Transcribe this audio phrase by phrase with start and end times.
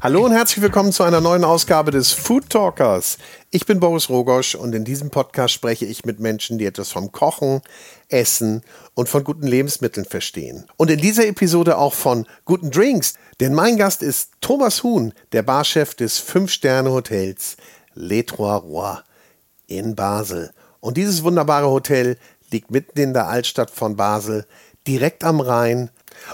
[0.00, 3.18] Hallo und herzlich willkommen zu einer neuen Ausgabe des Food Talkers.
[3.50, 7.10] Ich bin Boris Rogosch und in diesem Podcast spreche ich mit Menschen, die etwas vom
[7.10, 7.62] Kochen,
[8.08, 8.62] Essen
[8.94, 10.66] und von guten Lebensmitteln verstehen.
[10.76, 15.42] Und in dieser Episode auch von guten Drinks, denn mein Gast ist Thomas Huhn, der
[15.42, 17.56] Barchef des Fünf-Sterne-Hotels
[17.94, 19.02] Les Trois Rois
[19.66, 20.52] in Basel.
[20.80, 22.16] Und dieses wunderbare Hotel
[22.50, 24.46] liegt mitten in der Altstadt von Basel,
[24.86, 25.90] direkt am Rhein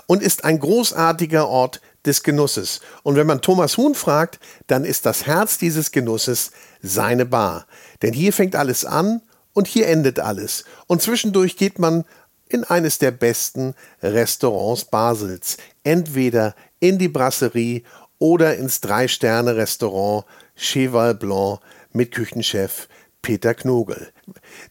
[0.07, 2.81] und ist ein großartiger Ort des Genusses.
[3.03, 6.53] Und wenn man Thomas Huhn fragt, dann ist das Herz dieses Genusses
[6.83, 7.67] seine Bar.
[8.03, 10.65] Denn hier fängt alles an und hier endet alles.
[10.87, 12.05] Und zwischendurch geht man
[12.49, 15.57] in eines der besten Restaurants Basels.
[15.83, 17.83] Entweder in die Brasserie
[18.19, 20.25] oder ins Drei-Sterne-Restaurant
[20.55, 21.61] Cheval Blanc
[21.93, 22.89] mit Küchenchef
[23.25, 24.13] Peter Knogel.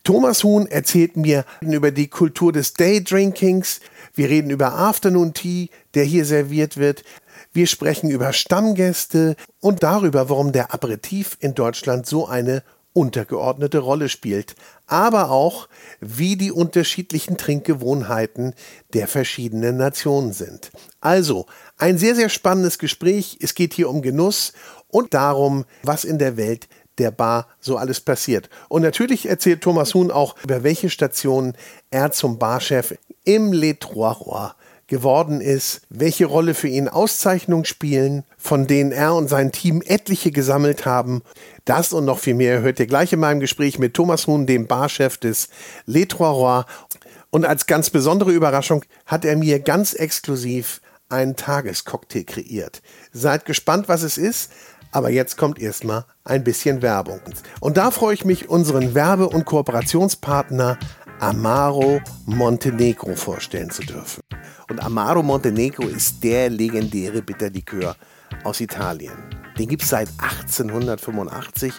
[0.04, 3.82] Thomas Huhn erzählt mir über die Kultur des Daydrinkings.
[4.14, 7.04] Wir reden über Afternoon Tea, der hier serviert wird.
[7.52, 12.64] Wir sprechen über Stammgäste und darüber, warum der Aperitif in Deutschland so eine
[12.94, 15.68] untergeordnete Rolle spielt, aber auch,
[16.00, 18.54] wie die unterschiedlichen Trinkgewohnheiten
[18.94, 20.72] der verschiedenen Nationen sind.
[21.02, 21.48] Also,
[21.78, 23.40] ein sehr, sehr spannendes Gespräch.
[23.42, 24.54] Es geht hier um Genuss
[24.90, 28.50] und darum, was in der Welt der Bar so alles passiert.
[28.70, 31.56] Und natürlich erzählt Thomas Huhn auch, über welche Stationen
[31.92, 34.56] er zum Barchef im Les Trois Rois
[34.88, 40.32] geworden ist, welche Rolle für ihn Auszeichnungen spielen, von denen er und sein Team etliche
[40.32, 41.24] gesammelt haben.
[41.66, 44.68] Das und noch viel mehr hört ihr gleich in meinem Gespräch mit Thomas Huhn, dem
[44.68, 45.50] Barchef des
[45.86, 46.66] Les Trois Rois.
[47.30, 52.82] Und als ganz besondere Überraschung hat er mir ganz exklusiv einen Tagescocktail kreiert.
[53.12, 54.52] Seid gespannt, was es ist.
[54.94, 57.20] Aber jetzt kommt erstmal ein bisschen Werbung.
[57.60, 60.78] Und da freue ich mich, unseren Werbe- und Kooperationspartner
[61.20, 64.22] Amaro Montenegro vorstellen zu dürfen.
[64.70, 67.96] Und Amaro Montenegro ist der legendäre Bitterlikör
[68.44, 69.18] aus Italien.
[69.58, 71.74] Den gibt es seit 1885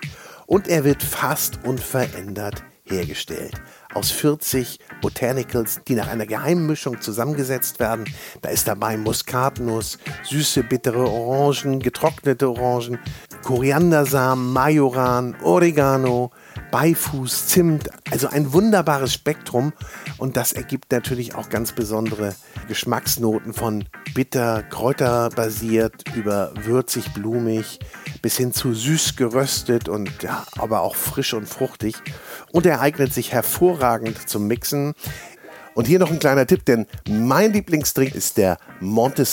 [0.47, 3.55] und er wird fast unverändert hergestellt.
[3.95, 8.05] Aus 40 Botanicals, die nach einer Geheimmischung zusammengesetzt werden.
[8.43, 12.99] Da ist dabei Muskatnuss, süße, bittere Orangen, getrocknete Orangen,
[13.43, 16.33] Koriandersamen, Majoran, Oregano,
[16.71, 19.73] Beifuß, Zimt, also ein wunderbares Spektrum
[20.19, 22.35] und das ergibt natürlich auch ganz besondere
[22.69, 23.85] Geschmacksnoten von
[24.15, 27.79] bitter, kräuterbasiert über würzig, blumig
[28.23, 31.97] bis hin zu süß geröstet und ja, aber auch frisch und fruchtig
[32.53, 34.95] und er eignet sich hervorragend zum Mixen.
[35.75, 39.27] Und hier noch ein kleiner Tipp, denn mein Lieblingsdrink ist der Monte.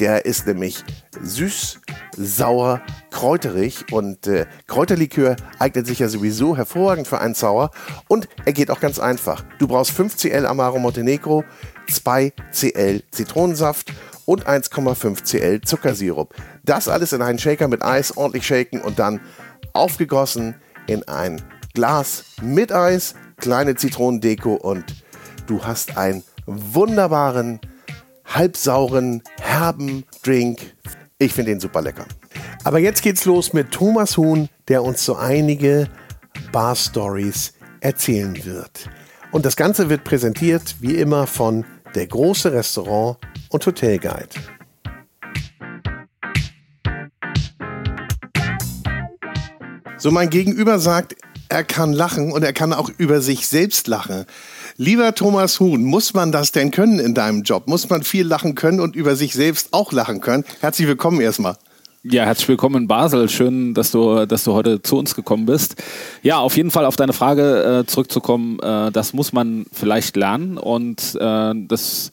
[0.00, 0.84] Der ist nämlich
[1.22, 1.80] süß,
[2.16, 7.70] sauer, kräuterig und äh, Kräuterlikör eignet sich ja sowieso hervorragend für einen Sauer
[8.08, 9.44] und er geht auch ganz einfach.
[9.58, 11.44] Du brauchst 5 Cl Amaro Montenegro,
[11.88, 13.92] 2 Cl Zitronensaft
[14.24, 16.34] und 1,5 Cl Zuckersirup.
[16.64, 19.20] Das alles in einen Shaker mit Eis ordentlich shaken und dann
[19.72, 20.56] aufgegossen
[20.86, 21.42] in ein
[21.74, 24.84] Glas mit Eis, kleine Zitronendeko und
[25.46, 27.60] du hast einen wunderbaren
[28.24, 30.74] halbsauren, herben Drink.
[31.18, 32.06] Ich finde ihn super lecker.
[32.64, 35.88] Aber jetzt geht's los mit Thomas Huhn, der uns so einige
[36.52, 38.88] Bar Stories erzählen wird.
[39.30, 41.64] Und das Ganze wird präsentiert, wie immer, von
[41.94, 43.18] der große Restaurant
[43.50, 44.28] und Hotelguide.
[49.98, 51.16] So, mein Gegenüber sagt,
[51.48, 54.26] er kann lachen und er kann auch über sich selbst lachen.
[54.76, 57.68] Lieber Thomas Huhn, muss man das denn können in deinem Job?
[57.68, 60.42] Muss man viel lachen können und über sich selbst auch lachen können?
[60.58, 61.54] Herzlich willkommen erstmal.
[62.02, 63.28] Ja, herzlich willkommen in Basel.
[63.28, 65.76] Schön, dass du, dass du heute zu uns gekommen bist.
[66.24, 68.58] Ja, auf jeden Fall auf deine Frage äh, zurückzukommen.
[68.58, 72.10] Äh, das muss man vielleicht lernen und äh, das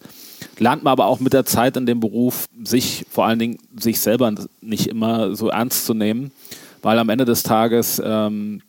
[0.60, 4.00] lernt man aber auch mit der Zeit in dem Beruf, sich vor allen Dingen sich
[4.00, 6.32] selber nicht immer so ernst zu nehmen,
[6.84, 8.62] weil am Ende des Tages ähm,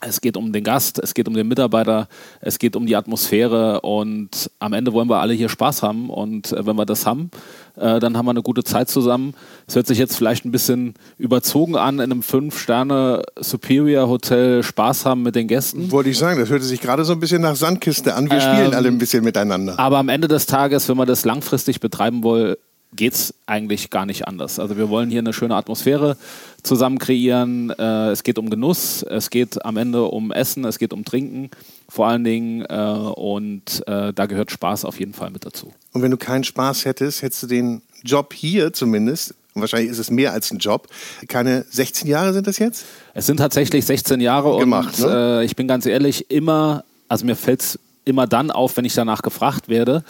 [0.00, 2.08] es geht um den Gast, es geht um den Mitarbeiter,
[2.40, 6.52] es geht um die Atmosphäre und am Ende wollen wir alle hier Spaß haben und
[6.52, 7.30] äh, wenn wir das haben,
[7.76, 9.34] äh, dann haben wir eine gute Zeit zusammen.
[9.66, 15.34] Es hört sich jetzt vielleicht ein bisschen überzogen an, in einem Fünf-Sterne-Superior-Hotel Spaß haben mit
[15.34, 15.90] den Gästen.
[15.90, 18.30] Wollte ich sagen, das hörte sich gerade so ein bisschen nach Sandkiste an.
[18.30, 19.76] Wir spielen ähm, alle ein bisschen miteinander.
[19.78, 22.58] Aber am Ende des Tages, wenn man das langfristig betreiben will,
[22.94, 24.58] geht es eigentlich gar nicht anders.
[24.58, 26.16] Also wir wollen hier eine schöne Atmosphäre
[26.62, 27.70] zusammen kreieren.
[27.70, 31.50] Äh, es geht um Genuss, es geht am Ende um Essen, es geht um Trinken
[31.88, 35.72] vor allen Dingen äh, und äh, da gehört Spaß auf jeden Fall mit dazu.
[35.92, 39.98] Und wenn du keinen Spaß hättest, hättest du den Job hier zumindest, und wahrscheinlich ist
[39.98, 40.88] es mehr als ein Job,
[41.28, 42.84] keine 16 Jahre sind das jetzt?
[43.14, 45.40] Es sind tatsächlich 16 Jahre Gemacht, und ne?
[45.40, 48.94] Äh, ich bin ganz ehrlich, immer Also mir fällt es immer dann auf, wenn ich
[48.94, 50.02] danach gefragt werde.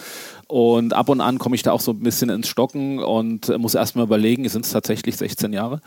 [0.48, 3.74] Und ab und an komme ich da auch so ein bisschen ins Stocken und muss
[3.74, 5.82] erstmal überlegen, sind es tatsächlich 16 Jahre?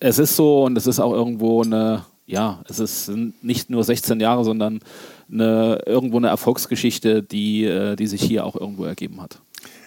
[0.00, 3.12] Es ist so und es ist auch irgendwo eine, ja, es ist
[3.42, 4.80] nicht nur 16 Jahre, sondern
[5.30, 9.38] eine, irgendwo eine Erfolgsgeschichte, die, äh, die sich hier auch irgendwo ergeben hat.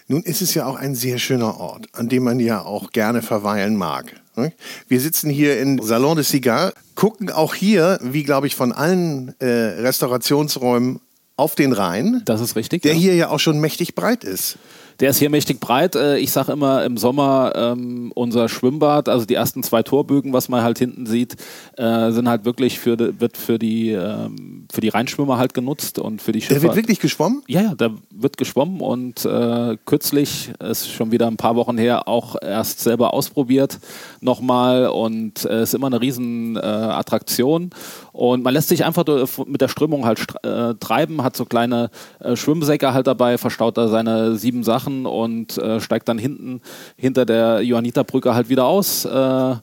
[0.06, 3.20] Nun ist es ja auch ein sehr schöner Ort, an dem man ja auch gerne
[3.20, 4.20] verweilen mag.
[4.36, 4.52] Ne?
[4.86, 9.34] Wir sitzen hier im Salon de Cigar, gucken auch hier, wie glaube ich von allen
[9.40, 11.00] äh, Restaurationsräumen
[11.36, 12.22] auf den Rhein.
[12.24, 12.82] Das ist richtig.
[12.82, 12.98] Der ja.
[12.98, 14.58] hier ja auch schon mächtig breit ist.
[15.00, 15.96] Der ist hier mächtig breit.
[15.96, 20.48] Äh, ich sage immer im Sommer ähm, unser Schwimmbad, also die ersten zwei Torbögen, was
[20.48, 21.36] man halt hinten sieht,
[21.76, 26.22] äh, sind halt wirklich für wird für die ähm, für die Rheinschwimmer halt genutzt und
[26.22, 26.54] für die Schiffe.
[26.54, 27.42] Der wird wirklich geschwommen?
[27.48, 32.08] Ja, ja, der wird geschwommen und äh, kürzlich ist schon wieder ein paar Wochen her
[32.08, 33.78] auch erst selber ausprobiert
[34.20, 37.70] nochmal und äh, ist immer eine riesen äh, Attraktion
[38.12, 39.04] und man lässt sich einfach
[39.46, 41.90] mit der Strömung halt äh, treiben, hat so kleine
[42.34, 46.60] Schwimmsäcke halt dabei, verstaut da seine sieben Sachen Sachen und äh, steigt dann hinten
[46.96, 49.54] hinter der Johanniterbrücke halt wieder aus, äh,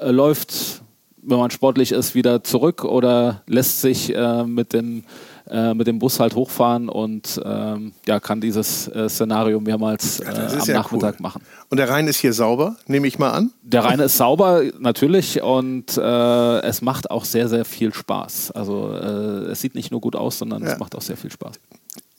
[0.00, 0.82] läuft,
[1.22, 5.04] wenn man sportlich ist, wieder zurück oder lässt sich äh, mit dem
[5.48, 10.26] äh, mit dem Bus halt hochfahren und ähm, ja, kann dieses äh, Szenario mehrmals äh,
[10.26, 11.22] am ja Nachmittag cool.
[11.22, 11.42] machen.
[11.70, 13.52] Und der Rhein ist hier sauber, nehme ich mal an?
[13.62, 18.50] Der Rhein ist sauber, natürlich, und äh, es macht auch sehr, sehr viel Spaß.
[18.50, 20.72] Also äh, es sieht nicht nur gut aus, sondern ja.
[20.72, 21.60] es macht auch sehr viel Spaß.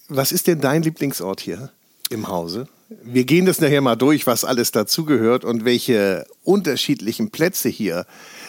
[0.07, 1.69] Was ist denn dein Lieblingsort hier?
[2.09, 2.67] Im Hause.
[3.03, 8.05] Wir gehen das nachher mal durch, was alles dazugehört und welche unterschiedlichen Plätze hier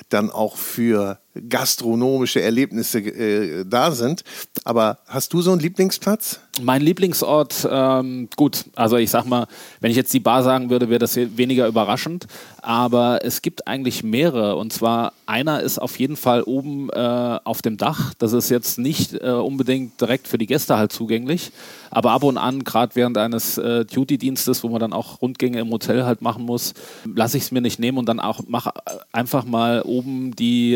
[0.09, 1.19] dann auch für
[1.49, 4.25] gastronomische Erlebnisse äh, da sind.
[4.65, 6.41] Aber hast du so einen Lieblingsplatz?
[6.61, 9.47] Mein Lieblingsort, ähm, gut, also ich sag mal,
[9.81, 12.27] wenn ich jetzt die Bar sagen würde, wäre das weniger überraschend.
[12.61, 14.57] Aber es gibt eigentlich mehrere.
[14.57, 18.13] Und zwar einer ist auf jeden Fall oben äh, auf dem Dach.
[18.19, 21.53] Das ist jetzt nicht äh, unbedingt direkt für die Gäste halt zugänglich.
[21.91, 25.71] Aber ab und an, gerade während eines äh, Duty-Dienstes, wo man dann auch Rundgänge im
[25.71, 26.75] Hotel halt machen muss,
[27.15, 28.73] lasse ich es mir nicht nehmen und dann auch mache
[29.13, 30.75] einfach mal oben die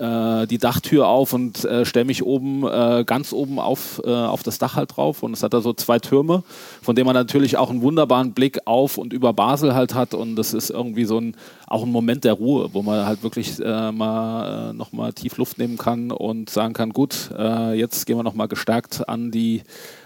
[0.00, 4.42] äh, die Dachtür auf und äh, stelle mich oben, äh, ganz oben auf, äh, auf
[4.42, 5.22] das Dach halt drauf.
[5.22, 6.42] Und es hat da so zwei Türme,
[6.82, 10.14] von denen man natürlich auch einen wunderbaren Blick auf und über Basel halt hat.
[10.14, 11.36] Und das ist irgendwie so ein,
[11.66, 15.58] auch ein Moment der Ruhe, wo man halt wirklich äh, mal äh, nochmal tief Luft
[15.58, 19.62] nehmen kann und sagen kann, gut, äh, jetzt gehen wir nochmal gestärkt an die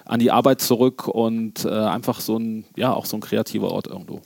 [0.07, 4.21] an die Arbeit zurück und einfach so ein, ja, auch so ein kreativer Ort irgendwo.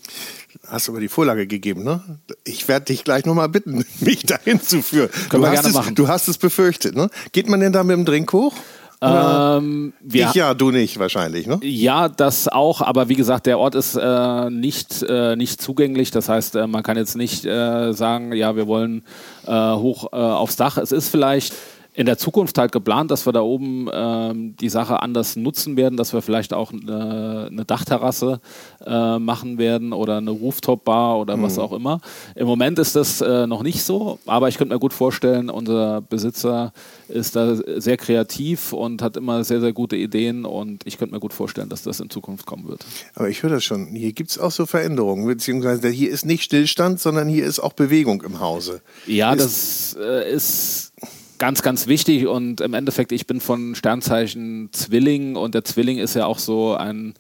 [0.66, 2.02] Hast du aber die Vorlage gegeben, ne?
[2.44, 5.10] Ich werde dich gleich nochmal bitten, mich dahin zu führen.
[5.28, 5.94] Können du wir gerne es, machen.
[5.94, 7.08] Du hast es befürchtet, ne?
[7.32, 8.55] Geht man denn da mit dem Drink hoch?
[9.00, 11.60] Ähm, ich ja, du nicht wahrscheinlich, ne?
[11.62, 16.10] Ja, das auch, aber wie gesagt, der Ort ist äh, nicht, äh, nicht zugänglich.
[16.10, 19.05] Das heißt, äh, man kann jetzt nicht äh, sagen, ja, wir wollen
[19.46, 20.78] äh, hoch äh, aufs Dach.
[20.78, 21.55] Es ist vielleicht
[21.98, 25.96] in der Zukunft halt geplant, dass wir da oben ähm, die Sache anders nutzen werden,
[25.96, 28.40] dass wir vielleicht auch eine, eine Dachterrasse
[28.86, 31.42] äh, machen werden oder eine Rooftop-Bar oder mhm.
[31.42, 32.00] was auch immer.
[32.36, 36.00] Im Moment ist das äh, noch nicht so, aber ich könnte mir gut vorstellen, unser
[36.00, 36.72] Besitzer
[37.08, 41.20] ist da sehr kreativ und hat immer sehr, sehr gute Ideen und ich könnte mir
[41.20, 42.86] gut vorstellen, dass das in Zukunft kommen wird.
[43.16, 46.44] Aber ich höre das schon, hier gibt es auch so Veränderungen, beziehungsweise hier ist nicht
[46.44, 48.82] Stillstand, sondern hier ist auch Bewegung im Hause.
[49.08, 50.92] Ja, ist das äh, ist
[51.38, 56.15] ganz, ganz wichtig und im Endeffekt, ich bin von Sternzeichen Zwilling und der Zwilling ist
[56.15, 57.15] ja auch so ein,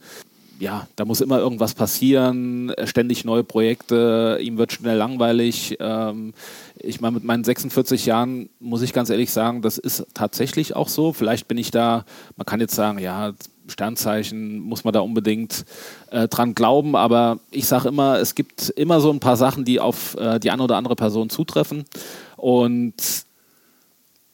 [0.58, 5.76] ja, da muss immer irgendwas passieren, ständig neue Projekte, ihm wird schnell langweilig.
[5.78, 6.34] Ähm,
[6.78, 10.88] ich meine, mit meinen 46 Jahren muss ich ganz ehrlich sagen, das ist tatsächlich auch
[10.88, 11.12] so.
[11.12, 12.04] Vielleicht bin ich da,
[12.36, 13.32] man kann jetzt sagen, ja,
[13.68, 15.64] Sternzeichen muss man da unbedingt
[16.10, 19.78] äh, dran glauben, aber ich sage immer, es gibt immer so ein paar Sachen, die
[19.78, 21.84] auf äh, die eine oder andere Person zutreffen.
[22.36, 22.94] Und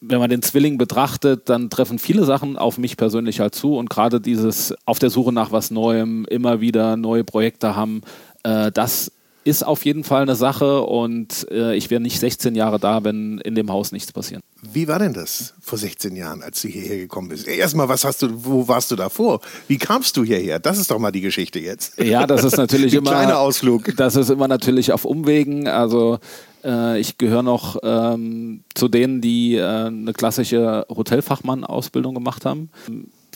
[0.08, 3.90] wenn man den Zwilling betrachtet, dann treffen viele Sachen auf mich persönlich halt zu und
[3.90, 8.02] gerade dieses auf der Suche nach was Neuem, immer wieder neue Projekte haben,
[8.42, 9.10] äh, das
[9.44, 13.38] ist auf jeden Fall eine Sache und äh, ich wäre nicht 16 Jahre da, wenn
[13.38, 14.42] in dem Haus nichts passiert.
[14.62, 17.46] Wie war denn das vor 16 Jahren, als du hierher gekommen bist?
[17.46, 19.40] Erstmal, was hast du, wo warst du davor?
[19.68, 20.58] Wie kamst du hierher?
[20.58, 22.00] Das ist doch mal die Geschichte jetzt.
[22.00, 23.10] Ja, das ist natürlich immer.
[23.10, 23.94] Kleiner Ausflug.
[23.96, 25.68] Das ist immer natürlich auf Umwegen.
[25.68, 26.18] Also
[26.64, 32.70] äh, ich gehöre noch ähm, zu denen, die äh, eine klassische Hotelfachmann-Ausbildung gemacht haben.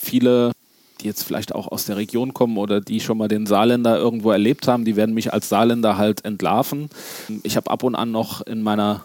[0.01, 0.53] Viele
[1.01, 4.33] die jetzt vielleicht auch aus der Region kommen oder die schon mal den Saarländer irgendwo
[4.33, 6.91] erlebt haben, die werden mich als Saarländer halt entlarven.
[7.45, 9.05] Ich habe ab und an noch in meiner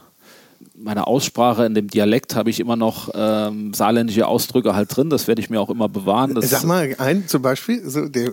[0.76, 5.10] meiner Aussprache, in dem Dialekt habe ich immer noch ähm, saarländische Ausdrücke halt drin.
[5.10, 6.34] Das werde ich mir auch immer bewahren.
[6.36, 8.32] Das Sag mal einen zum Beispiel, so der,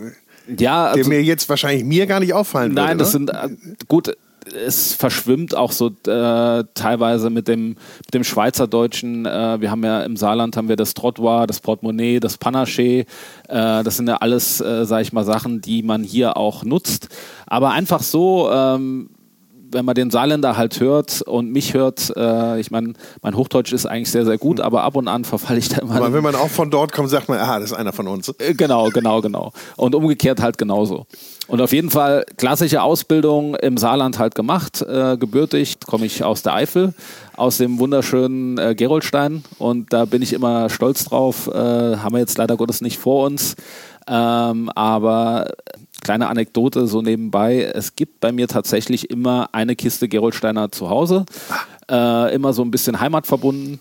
[0.59, 3.20] ja, also, der mir jetzt wahrscheinlich mir gar nicht auffallen nein, würde.
[3.20, 3.56] Nein, das ne?
[3.59, 4.16] sind äh, gut
[4.47, 9.26] es verschwimmt auch so äh, teilweise mit dem, mit dem Schweizerdeutschen.
[9.26, 13.00] Äh, wir haben ja im Saarland haben wir das Trottoir, das Portemonnaie, das Panaché.
[13.00, 13.04] Äh,
[13.49, 17.09] das sind ja alles, äh, sage ich mal, Sachen, die man hier auch nutzt.
[17.47, 19.11] Aber einfach so, ähm,
[19.72, 23.86] wenn man den Saarländer halt hört und mich hört, äh, ich meine, mein Hochdeutsch ist
[23.86, 25.96] eigentlich sehr, sehr gut, aber ab und an verfalle ich da immer.
[25.96, 28.28] Aber wenn man auch von dort kommt, sagt man, ah, das ist einer von uns.
[28.38, 29.52] Äh, genau, genau, genau.
[29.76, 31.06] Und umgekehrt halt genauso.
[31.46, 34.82] Und auf jeden Fall klassische Ausbildung im Saarland halt gemacht.
[34.82, 36.94] Äh, gebürtig komme ich aus der Eifel,
[37.36, 39.42] aus dem wunderschönen äh, Gerolstein.
[39.58, 41.48] Und da bin ich immer stolz drauf.
[41.48, 43.56] Äh, haben wir jetzt leider Gottes nicht vor uns.
[44.06, 45.52] Ähm, aber
[46.00, 47.62] kleine Anekdote so nebenbei.
[47.62, 51.26] Es gibt bei mir tatsächlich immer eine Kiste Gerolsteiner zu Hause.
[51.90, 53.80] Äh, immer so ein bisschen heimatverbunden.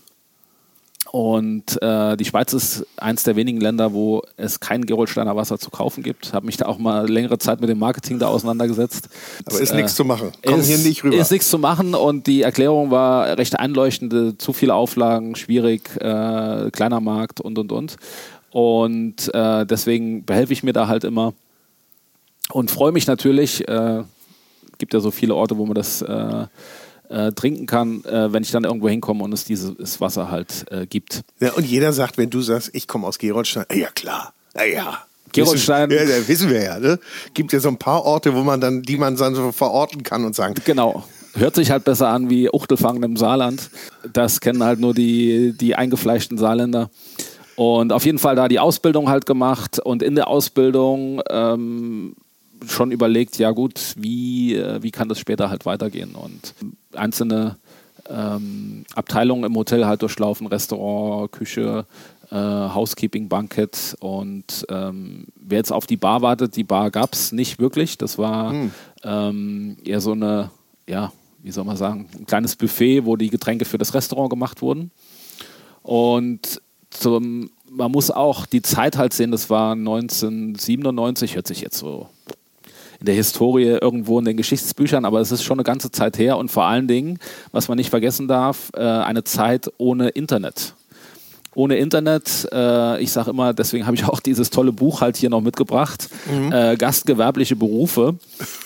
[1.12, 5.70] Und äh, die Schweiz ist eins der wenigen Länder, wo es kein Gerolsteiner Wasser zu
[5.70, 6.32] kaufen gibt.
[6.32, 9.08] Habe mich da auch mal längere Zeit mit dem Marketing da auseinandergesetzt.
[9.44, 10.30] Aber ist äh, nichts zu machen.
[10.46, 11.16] Komm ist, hier nicht rüber.
[11.16, 14.40] Ist nichts zu machen und die Erklärung war recht einleuchtend.
[14.40, 17.96] Zu viele Auflagen, schwierig, äh, kleiner Markt und und und.
[18.52, 21.34] Und äh, deswegen behelfe ich mir da halt immer
[22.52, 23.66] und freue mich natürlich.
[23.68, 24.04] Äh,
[24.78, 26.46] gibt ja so viele Orte, wo man das äh,
[27.10, 30.86] äh, trinken kann, äh, wenn ich dann irgendwo hinkomme und es dieses Wasser halt äh,
[30.86, 31.22] gibt.
[31.40, 34.98] Ja, und jeder sagt, wenn du sagst, ich komme aus Gerolstein, ja klar, ja, ja.
[35.32, 35.90] Gerolstein.
[35.90, 36.78] Wissen, ja, wissen wir ja.
[36.80, 36.98] Ne?
[37.34, 40.24] Gibt ja so ein paar Orte, wo man dann, die man dann so verorten kann
[40.24, 40.54] und sagen.
[40.64, 41.04] Genau.
[41.34, 43.70] Hört sich halt besser an wie Uchtelfangen im Saarland.
[44.12, 46.90] Das kennen halt nur die, die eingefleischten Saarländer.
[47.54, 52.16] Und auf jeden Fall da die Ausbildung halt gemacht und in der Ausbildung ähm,
[52.66, 56.14] schon überlegt, ja gut, wie, äh, wie kann das später halt weitergehen?
[56.14, 56.54] Und
[56.94, 57.56] einzelne
[58.08, 61.86] ähm, Abteilungen im Hotel halt durchlaufen, Restaurant, Küche,
[62.30, 67.32] äh, Housekeeping, Bankett und ähm, wer jetzt auf die Bar wartet, die Bar gab es
[67.32, 68.70] nicht wirklich, das war hm.
[69.04, 70.50] ähm, eher so eine,
[70.88, 71.12] ja,
[71.42, 74.90] wie soll man sagen, ein kleines Buffet, wo die Getränke für das Restaurant gemacht wurden.
[75.82, 81.78] Und zum, man muss auch die Zeit halt sehen, das war 1997, hört sich jetzt
[81.78, 82.08] so
[83.00, 86.36] in der Historie irgendwo in den Geschichtsbüchern, aber es ist schon eine ganze Zeit her
[86.36, 87.18] und vor allen Dingen,
[87.50, 90.74] was man nicht vergessen darf, äh, eine Zeit ohne Internet.
[91.54, 95.30] Ohne Internet, äh, ich sage immer, deswegen habe ich auch dieses tolle Buch halt hier
[95.30, 96.52] noch mitgebracht, mhm.
[96.52, 98.14] äh, Gastgewerbliche Berufe.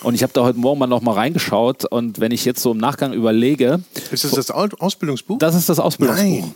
[0.02, 2.72] Und ich habe da heute Morgen mal noch mal reingeschaut und wenn ich jetzt so
[2.72, 3.80] im Nachgang überlege.
[4.10, 5.38] Ist das das Ausbildungsbuch?
[5.38, 6.24] Das ist das Ausbildungsbuch.
[6.24, 6.54] Nein.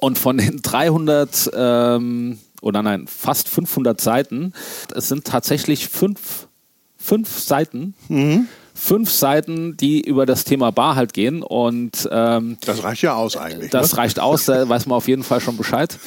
[0.00, 4.52] Und von den 300 ähm, oder nein, fast 500 Seiten,
[4.94, 6.48] es sind tatsächlich fünf
[6.96, 7.94] fünf Seiten.
[8.08, 8.48] Mhm.
[8.74, 11.42] Fünf Seiten, die über das Thema Bar halt gehen.
[11.42, 13.70] Und ähm, das reicht ja aus eigentlich.
[13.70, 13.98] Das ne?
[13.98, 15.98] reicht aus, da weiß man auf jeden Fall schon Bescheid.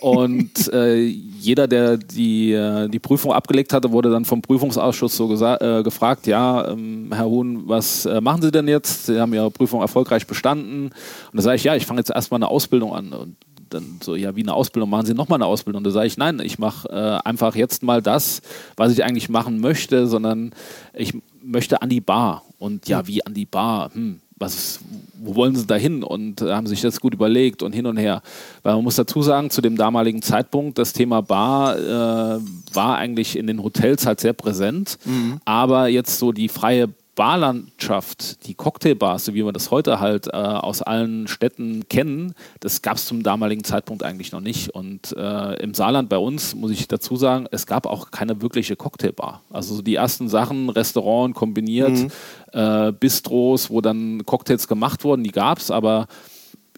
[0.00, 5.32] Und äh, jeder, der die, äh, die Prüfung abgelegt hatte, wurde dann vom Prüfungsausschuss so
[5.32, 9.06] äh, gefragt, ja, ähm, Herr Huhn, was äh, machen Sie denn jetzt?
[9.06, 10.86] Sie haben Ihre Prüfung erfolgreich bestanden.
[10.86, 10.94] Und
[11.32, 13.12] da sage ich, ja, ich fange jetzt erstmal eine Ausbildung an.
[13.12, 13.36] Und
[13.70, 15.80] dann so, ja, wie eine Ausbildung, machen Sie nochmal eine Ausbildung?
[15.80, 18.42] Und da sage ich, nein, ich mache äh, einfach jetzt mal das,
[18.76, 20.52] was ich eigentlich machen möchte, sondern
[20.94, 22.42] ich möchte an die Bar.
[22.58, 23.90] Und ja, wie an die Bar?
[23.94, 24.80] Hm, was,
[25.20, 26.02] wo wollen Sie da hin?
[26.02, 28.22] Und haben sich das gut überlegt und hin und her.
[28.62, 32.40] Weil man muss dazu sagen, zu dem damaligen Zeitpunkt, das Thema Bar äh,
[32.72, 35.40] war eigentlich in den Hotels halt sehr präsent, mhm.
[35.44, 40.82] aber jetzt so die freie Barlandschaft, die Cocktailbars, wie wir das heute halt äh, aus
[40.82, 44.70] allen Städten kennen, das gab es zum damaligen Zeitpunkt eigentlich noch nicht.
[44.70, 48.76] Und äh, im Saarland bei uns, muss ich dazu sagen, es gab auch keine wirkliche
[48.76, 49.42] Cocktailbar.
[49.50, 52.10] Also die ersten Sachen, Restaurant kombiniert, mhm.
[52.52, 56.06] äh, Bistros, wo dann Cocktails gemacht wurden, die gab es, aber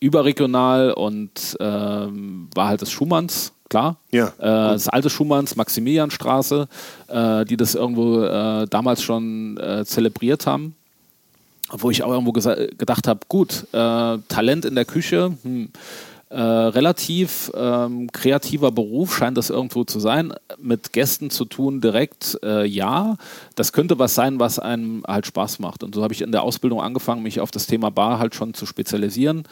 [0.00, 3.96] überregional und ähm, war halt das Schumanns klar.
[4.10, 4.26] Ja.
[4.38, 6.68] Äh, das alte Schumanns, Maximilianstraße,
[7.08, 10.74] äh, die das irgendwo äh, damals schon äh, zelebriert haben.
[11.72, 15.68] Wo ich auch irgendwo gedacht habe, gut, äh, Talent in der Küche, hm,
[16.28, 20.32] äh, relativ ähm, kreativer Beruf scheint das irgendwo zu sein.
[20.58, 23.16] Mit Gästen zu tun direkt, ja.
[23.56, 25.82] Das könnte was sein, was einem halt Spaß macht.
[25.82, 28.54] Und so habe ich in der Ausbildung angefangen, mich auf das Thema Bar halt schon
[28.54, 29.44] zu spezialisieren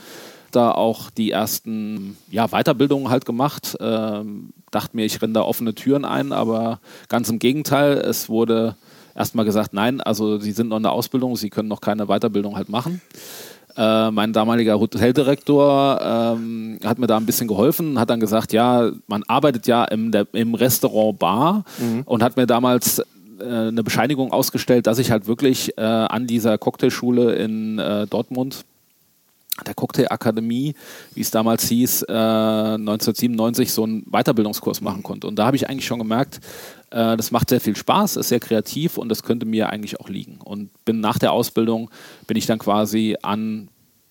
[0.51, 3.77] da auch die ersten ja, Weiterbildungen halt gemacht.
[3.81, 8.77] Ähm, dachte mir, ich renne da offene Türen ein, aber ganz im Gegenteil, es wurde
[9.15, 12.57] erstmal gesagt, nein, also Sie sind noch in der Ausbildung, Sie können noch keine Weiterbildung
[12.57, 13.01] halt machen.
[13.77, 18.91] Äh, mein damaliger Hoteldirektor ähm, hat mir da ein bisschen geholfen, hat dann gesagt, ja,
[19.07, 22.03] man arbeitet ja im, der, im Restaurant Bar mhm.
[22.05, 26.59] und hat mir damals äh, eine Bescheinigung ausgestellt, dass ich halt wirklich äh, an dieser
[26.59, 28.65] Cocktailschule in äh, Dortmund
[29.67, 30.75] der Cocktailakademie,
[31.15, 35.27] wie es damals hieß, äh, 1997 so einen Weiterbildungskurs machen konnte.
[35.27, 36.41] Und da habe ich eigentlich schon gemerkt,
[36.91, 40.09] äh, das macht sehr viel Spaß, ist sehr kreativ und das könnte mir eigentlich auch
[40.09, 40.39] liegen.
[40.43, 41.91] Und bin nach der Ausbildung,
[42.27, 43.69] bin ich dann quasi an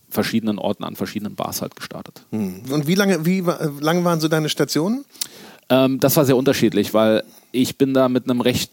[0.09, 2.25] verschiedenen Orten, an verschiedenen Bars halt gestartet.
[2.31, 2.61] Hm.
[2.71, 3.43] Und wie lange, wie
[3.79, 5.05] lange waren so deine Stationen?
[5.69, 8.71] Ähm, das war sehr unterschiedlich, weil ich bin da mit einem recht,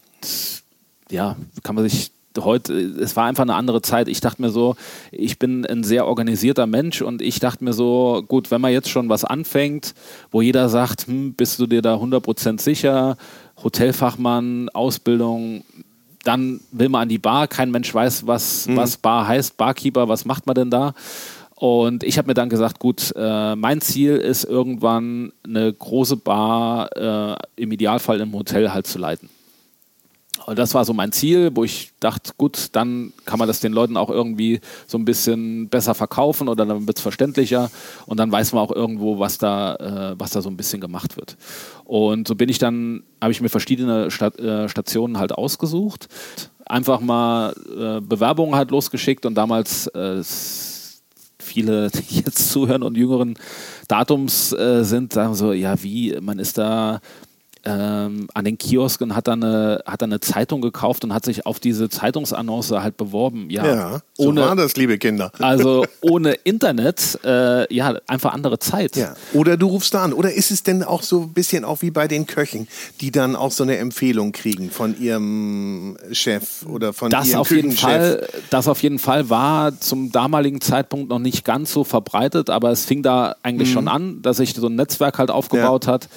[1.10, 4.08] ja, kann man sich heute, es war einfach eine andere Zeit.
[4.08, 4.76] Ich dachte mir so,
[5.12, 8.88] ich bin ein sehr organisierter Mensch und ich dachte mir so, gut, wenn man jetzt
[8.88, 9.94] schon was anfängt,
[10.30, 13.16] wo jeder sagt, hm, bist du dir da 100% sicher,
[13.62, 15.64] Hotelfachmann, Ausbildung,
[16.24, 18.76] dann will man an die Bar, kein Mensch weiß, was, mhm.
[18.76, 20.94] was Bar heißt, Barkeeper, was macht man denn da?
[21.56, 26.90] Und ich habe mir dann gesagt, gut, äh, mein Ziel ist irgendwann eine große Bar
[26.96, 29.28] äh, im Idealfall im Hotel halt zu leiten.
[30.46, 33.72] Und das war so mein Ziel, wo ich dachte, gut, dann kann man das den
[33.72, 37.70] Leuten auch irgendwie so ein bisschen besser verkaufen oder dann wird es verständlicher
[38.06, 41.16] und dann weiß man auch irgendwo, was da, äh, was da so ein bisschen gemacht
[41.16, 41.36] wird.
[41.84, 46.08] Und so bin ich dann, habe ich mir verschiedene Stat äh, Stationen halt ausgesucht,
[46.66, 50.22] einfach mal äh, Bewerbungen halt losgeschickt und damals äh,
[51.38, 53.38] viele, die jetzt zuhören und jüngeren
[53.88, 57.00] Datums äh, sind, sagen so, ja, wie, man ist da
[57.64, 61.46] ähm, an den Kiosken hat er, eine, hat er eine Zeitung gekauft und hat sich
[61.46, 63.48] auf diese Zeitungsannonce halt beworben.
[63.50, 65.32] Ja, ja so ohne, war das, liebe Kinder.
[65.38, 68.96] Also ohne Internet, äh, ja, einfach andere Zeit.
[68.96, 69.14] Ja.
[69.32, 70.12] Oder du rufst da an.
[70.12, 72.68] Oder ist es denn auch so ein bisschen auch wie bei den Köchen,
[73.00, 77.50] die dann auch so eine Empfehlung kriegen von ihrem Chef oder von das ihrem auf
[77.50, 82.50] jeden Fall, Das auf jeden Fall war zum damaligen Zeitpunkt noch nicht ganz so verbreitet,
[82.50, 83.72] aber es fing da eigentlich mhm.
[83.72, 85.92] schon an, dass sich so ein Netzwerk halt aufgebaut ja.
[85.92, 86.08] hat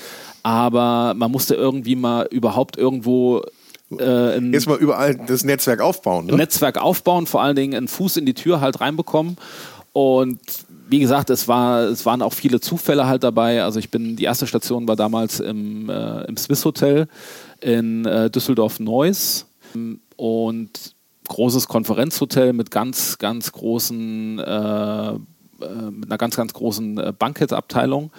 [0.48, 3.42] aber man musste irgendwie mal überhaupt irgendwo
[3.92, 6.28] äh, ein, Jetzt mal überall das Netzwerk aufbauen.
[6.28, 6.38] Ne?
[6.38, 9.36] Netzwerk aufbauen, vor allen Dingen einen Fuß in die Tür halt reinbekommen.
[9.92, 10.40] Und
[10.88, 13.62] wie gesagt, es, war, es waren auch viele Zufälle halt dabei.
[13.62, 17.10] Also ich bin, die erste Station war damals im, äh, im Swiss Hotel
[17.60, 19.48] in äh, Düsseldorf-Neuss
[20.16, 20.96] und
[21.28, 25.18] großes Konferenzhotel mit ganz, ganz großen, äh, äh
[25.92, 28.12] mit einer ganz, ganz großen äh, Bankettabteilung.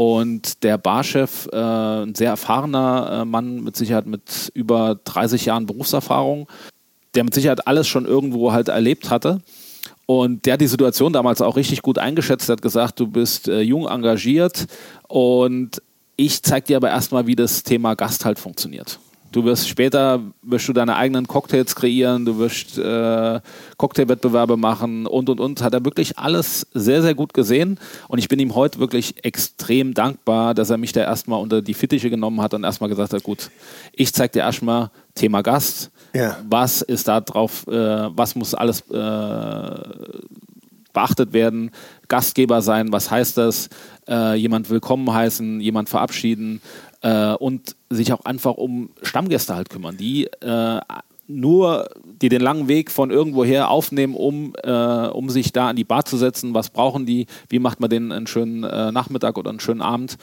[0.00, 5.66] Und der Barchef, äh, ein sehr erfahrener äh, Mann, mit Sicherheit mit über 30 Jahren
[5.66, 6.48] Berufserfahrung,
[7.14, 9.42] der mit Sicherheit alles schon irgendwo halt erlebt hatte.
[10.06, 13.86] Und der die Situation damals auch richtig gut eingeschätzt hat, gesagt, du bist äh, jung
[13.88, 14.68] engagiert
[15.06, 15.82] und
[16.16, 18.98] ich zeige dir aber erstmal, wie das Thema Gast halt funktioniert.
[19.32, 23.40] Du wirst später wirst du deine eigenen Cocktails kreieren, du wirst äh,
[23.76, 25.62] Cocktailwettbewerbe machen und und und.
[25.62, 27.78] Hat er wirklich alles sehr, sehr gut gesehen.
[28.08, 31.74] Und ich bin ihm heute wirklich extrem dankbar, dass er mich da erstmal unter die
[31.74, 33.50] Fittiche genommen hat und erstmal gesagt hat, gut,
[33.92, 35.90] ich zeig dir erstmal Thema Gast.
[36.12, 36.38] Ja.
[36.48, 39.74] Was ist da drauf, äh, was muss alles äh,
[40.92, 41.70] beachtet werden?
[42.08, 43.68] Gastgeber sein, was heißt das?
[44.08, 46.60] Äh, jemand willkommen heißen, jemand verabschieden
[47.02, 50.80] äh, und sich auch einfach um Stammgäste halt kümmern, die äh,
[51.30, 51.88] nur,
[52.20, 56.04] die den langen Weg von irgendwoher aufnehmen, um, äh, um sich da an die Bar
[56.04, 56.54] zu setzen.
[56.54, 57.26] Was brauchen die?
[57.48, 60.18] Wie macht man denen einen schönen äh, Nachmittag oder einen schönen Abend?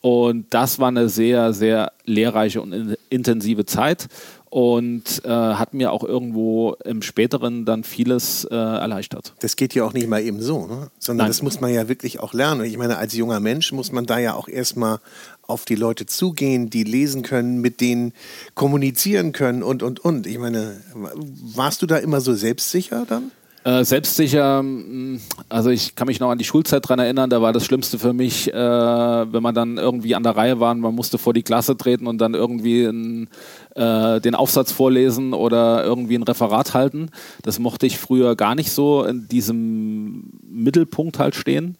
[0.00, 4.08] Und das war eine sehr, sehr lehrreiche und intensive Zeit
[4.50, 9.34] und äh, hat mir auch irgendwo im späteren dann vieles äh, erleichtert.
[9.40, 10.90] Das geht ja auch nicht mal eben so, ne?
[10.98, 11.28] sondern Nein.
[11.28, 12.64] das muss man ja wirklich auch lernen.
[12.64, 15.00] Ich meine, als junger Mensch muss man da ja auch erstmal
[15.48, 18.12] auf die Leute zugehen, die lesen können, mit denen
[18.54, 20.26] kommunizieren können und, und, und.
[20.26, 23.32] Ich meine, warst du da immer so selbstsicher dann?
[23.64, 27.54] Äh, selbstsicher, mm, also ich kann mich noch an die Schulzeit dran erinnern, da war
[27.54, 31.16] das Schlimmste für mich, äh, wenn man dann irgendwie an der Reihe war, man musste
[31.16, 33.28] vor die Klasse treten und dann irgendwie ein,
[33.74, 37.10] äh, den Aufsatz vorlesen oder irgendwie ein Referat halten.
[37.42, 41.78] Das mochte ich früher gar nicht so in diesem Mittelpunkt halt stehen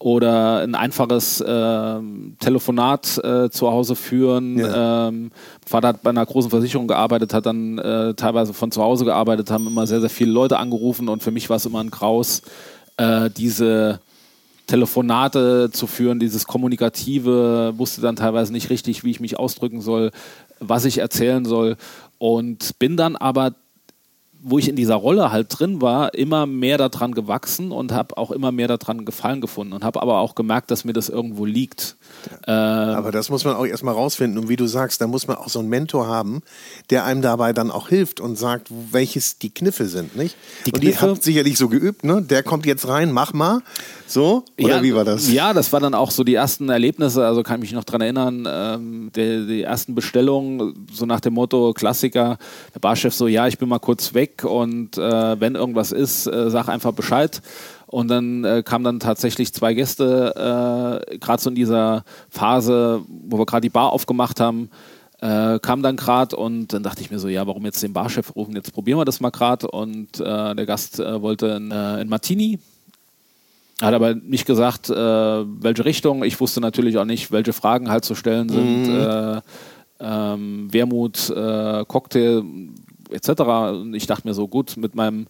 [0.00, 2.00] oder ein einfaches äh,
[2.40, 4.58] Telefonat äh, zu Hause führen.
[4.58, 5.08] Ja.
[5.08, 5.30] Ähm,
[5.64, 9.50] Vater hat bei einer großen Versicherung gearbeitet, hat dann äh, teilweise von zu Hause gearbeitet,
[9.50, 12.40] haben immer sehr, sehr viele Leute angerufen und für mich war es immer ein Graus,
[12.96, 14.00] äh, diese
[14.66, 20.12] Telefonate zu führen, dieses Kommunikative, wusste dann teilweise nicht richtig, wie ich mich ausdrücken soll,
[20.60, 21.76] was ich erzählen soll
[22.16, 23.52] und bin dann aber
[24.42, 28.30] wo ich in dieser Rolle halt drin war, immer mehr daran gewachsen und habe auch
[28.30, 31.96] immer mehr daran Gefallen gefunden und habe aber auch gemerkt, dass mir das irgendwo liegt.
[32.46, 34.38] Äh, aber das muss man auch erstmal rausfinden.
[34.38, 36.42] Und wie du sagst, da muss man auch so einen Mentor haben,
[36.90, 40.36] der einem dabei dann auch hilft und sagt, welches die Kniffe sind, nicht?
[40.66, 42.22] Die und Kniffe, die habt sicherlich so geübt, ne?
[42.22, 43.62] Der kommt jetzt rein, mach mal.
[44.10, 44.44] So?
[44.60, 45.32] Oder ja, wie war das?
[45.32, 47.24] Ja, das war dann auch so die ersten Erlebnisse.
[47.24, 51.34] Also kann ich mich noch daran erinnern, ähm, die, die ersten Bestellungen, so nach dem
[51.34, 52.38] Motto Klassiker,
[52.74, 56.50] der Barchef so, ja, ich bin mal kurz weg und äh, wenn irgendwas ist, äh,
[56.50, 57.40] sag einfach Bescheid.
[57.86, 63.38] Und dann äh, kamen dann tatsächlich zwei Gäste, äh, gerade so in dieser Phase, wo
[63.38, 64.70] wir gerade die Bar aufgemacht haben,
[65.20, 68.34] äh, kam dann gerade und dann dachte ich mir so, ja, warum jetzt den Barchef
[68.34, 68.54] rufen?
[68.54, 69.70] Jetzt probieren wir das mal gerade.
[69.70, 72.58] Und äh, der Gast äh, wollte ein, äh, ein Martini.
[73.80, 76.22] Hat aber nicht gesagt, äh, welche Richtung.
[76.24, 78.88] Ich wusste natürlich auch nicht, welche Fragen halt zu stellen sind.
[78.88, 79.00] Mhm.
[79.00, 79.40] Äh,
[80.02, 81.32] ähm, Wermut,
[81.88, 82.42] Cocktail
[83.10, 83.40] etc.
[83.72, 85.26] Und ich dachte mir so, gut, mit meinem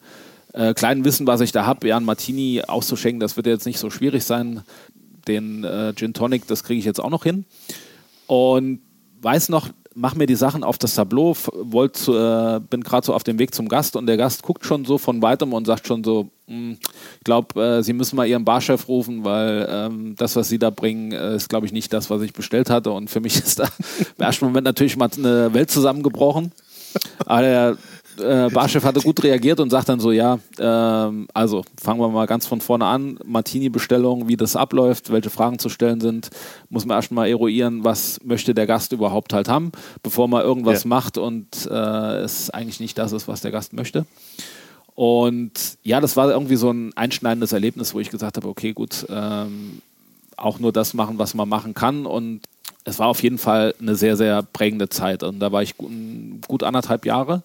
[0.74, 3.88] kleinen Wissen, was ich da habe, ja, ein Martini auszuschenken, das wird jetzt nicht so
[3.88, 4.62] schwierig sein.
[5.28, 7.44] Den Gin Tonic, das kriege ich jetzt auch noch hin.
[8.26, 8.80] Und
[9.22, 13.24] weiß noch, mach mir die Sachen auf das Tableau, wollt, äh, bin gerade so auf
[13.24, 16.04] dem Weg zum Gast und der Gast guckt schon so von weitem und sagt schon
[16.04, 20.48] so, hm, ich glaube, äh, Sie müssen mal Ihren Barchef rufen, weil ähm, das, was
[20.48, 22.92] Sie da bringen, äh, ist, glaube ich, nicht das, was ich bestellt hatte.
[22.92, 23.64] Und für mich ist da
[24.16, 26.52] im ersten Moment natürlich mal eine Welt zusammengebrochen.
[27.26, 27.76] Aber der
[28.20, 32.26] äh, Barchef hatte gut reagiert und sagt dann so, ja, ähm, also fangen wir mal
[32.26, 36.30] ganz von vorne an, Martini-Bestellung, wie das abläuft, welche Fragen zu stellen sind,
[36.68, 40.88] muss man erstmal eruieren, was möchte der Gast überhaupt halt haben, bevor man irgendwas ja.
[40.88, 44.06] macht und äh, es eigentlich nicht das ist, was der Gast möchte.
[44.94, 45.52] Und
[45.82, 49.80] ja, das war irgendwie so ein einschneidendes Erlebnis, wo ich gesagt habe, okay, gut, ähm,
[50.36, 52.42] auch nur das machen, was man machen kann und
[52.84, 55.22] es war auf jeden Fall eine sehr, sehr prägende Zeit.
[55.22, 55.90] Und da war ich gut,
[56.48, 57.42] gut anderthalb Jahre.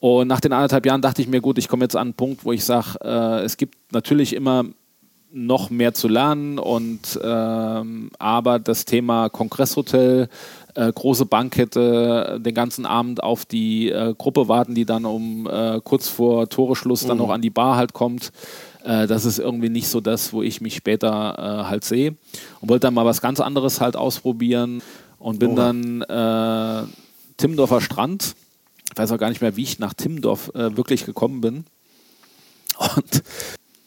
[0.00, 2.44] Und nach den anderthalb Jahren dachte ich mir, gut, ich komme jetzt an einen Punkt,
[2.44, 4.64] wo ich sage, äh, es gibt natürlich immer
[5.32, 10.28] noch mehr zu lernen und ähm, aber das Thema Kongresshotel,
[10.74, 15.80] äh, große Bankkette, den ganzen Abend auf die äh, Gruppe warten, die dann um äh,
[15.82, 17.08] kurz vor Toreschluss mhm.
[17.08, 18.32] dann noch an die Bar halt kommt.
[18.84, 22.14] Äh, das ist irgendwie nicht so das, wo ich mich später äh, halt sehe.
[22.60, 24.82] Und wollte dann mal was ganz anderes halt ausprobieren
[25.18, 25.56] und bin oh.
[25.56, 26.88] dann
[27.36, 28.34] Timmendorfer Strand
[28.96, 31.66] ich weiß auch gar nicht mehr, wie ich nach Timmendorf äh, wirklich gekommen bin.
[32.78, 33.22] Und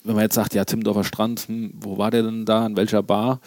[0.03, 3.01] wenn man jetzt sagt, ja, Timmendorfer Strand, hm, wo war der denn da, in welcher
[3.01, 3.39] Bar?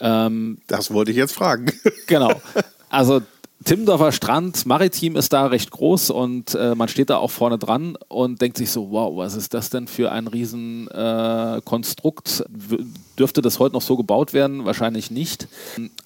[0.00, 1.70] Ähm, das wollte ich jetzt fragen.
[2.06, 2.40] Genau.
[2.88, 3.20] Also
[3.66, 7.98] Timmendorfer Strand, Maritim ist da recht groß und äh, man steht da auch vorne dran
[8.08, 12.46] und denkt sich so, wow, was ist das denn für ein Riesenkonstrukt?
[12.70, 12.78] Äh,
[13.18, 14.64] Dürfte das heute noch so gebaut werden?
[14.64, 15.48] Wahrscheinlich nicht.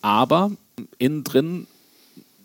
[0.02, 0.50] Aber
[0.98, 1.68] innen drin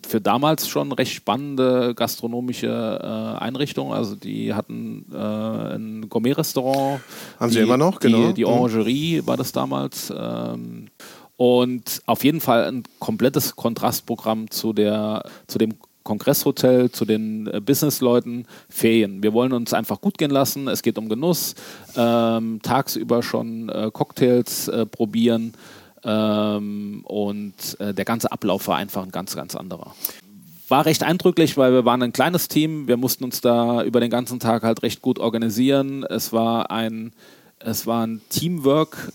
[0.09, 3.93] für damals schon recht spannende gastronomische äh, Einrichtungen.
[3.93, 7.01] Also die hatten äh, ein Gourmet-Restaurant.
[7.39, 8.27] Haben sie immer noch, genau.
[8.27, 8.51] Die, die mhm.
[8.51, 10.11] Orangerie war das damals.
[10.15, 10.87] Ähm,
[11.37, 17.61] und auf jeden Fall ein komplettes Kontrastprogramm zu, der, zu dem Kongresshotel, zu den äh,
[17.61, 19.21] Businessleuten, Ferien.
[19.21, 20.67] Wir wollen uns einfach gut gehen lassen.
[20.67, 21.53] Es geht um Genuss.
[21.95, 25.53] Ähm, tagsüber schon äh, Cocktails äh, probieren.
[26.03, 29.93] Ähm, und äh, der ganze Ablauf war einfach ein ganz, ganz anderer.
[30.67, 32.87] War recht eindrücklich, weil wir waren ein kleines Team.
[32.87, 36.03] Wir mussten uns da über den ganzen Tag halt recht gut organisieren.
[36.03, 37.11] Es war ein,
[37.59, 39.11] es war ein Teamwork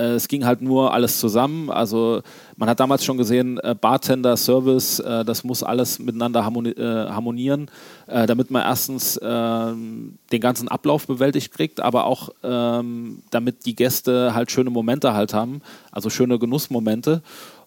[0.00, 1.70] es ging halt nur alles zusammen.
[1.70, 2.22] Also
[2.56, 7.70] man hat damals schon gesehen, äh, Bartender, Service, äh, das muss alles miteinander harmonieren,
[8.06, 14.34] damit man erstens ähm, den ganzen Ablauf bewältigt kriegt, aber auch ähm, damit die Gäste
[14.34, 17.22] halt schöne Momente halt haben, also schöne Genussmomente.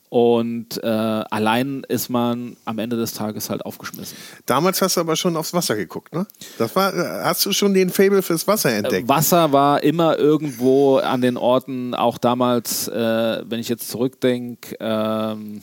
[0.09, 4.17] Und äh, allein ist man am Ende des Tages halt aufgeschmissen.
[4.45, 6.25] Damals hast du aber schon aufs Wasser geguckt, ne?
[6.57, 9.05] Das war, äh, hast du schon den Fable fürs Wasser entdeckt?
[9.05, 14.77] Äh, Wasser war immer irgendwo an den Orten, auch damals, äh, wenn ich jetzt zurückdenke,
[14.79, 15.61] ähm,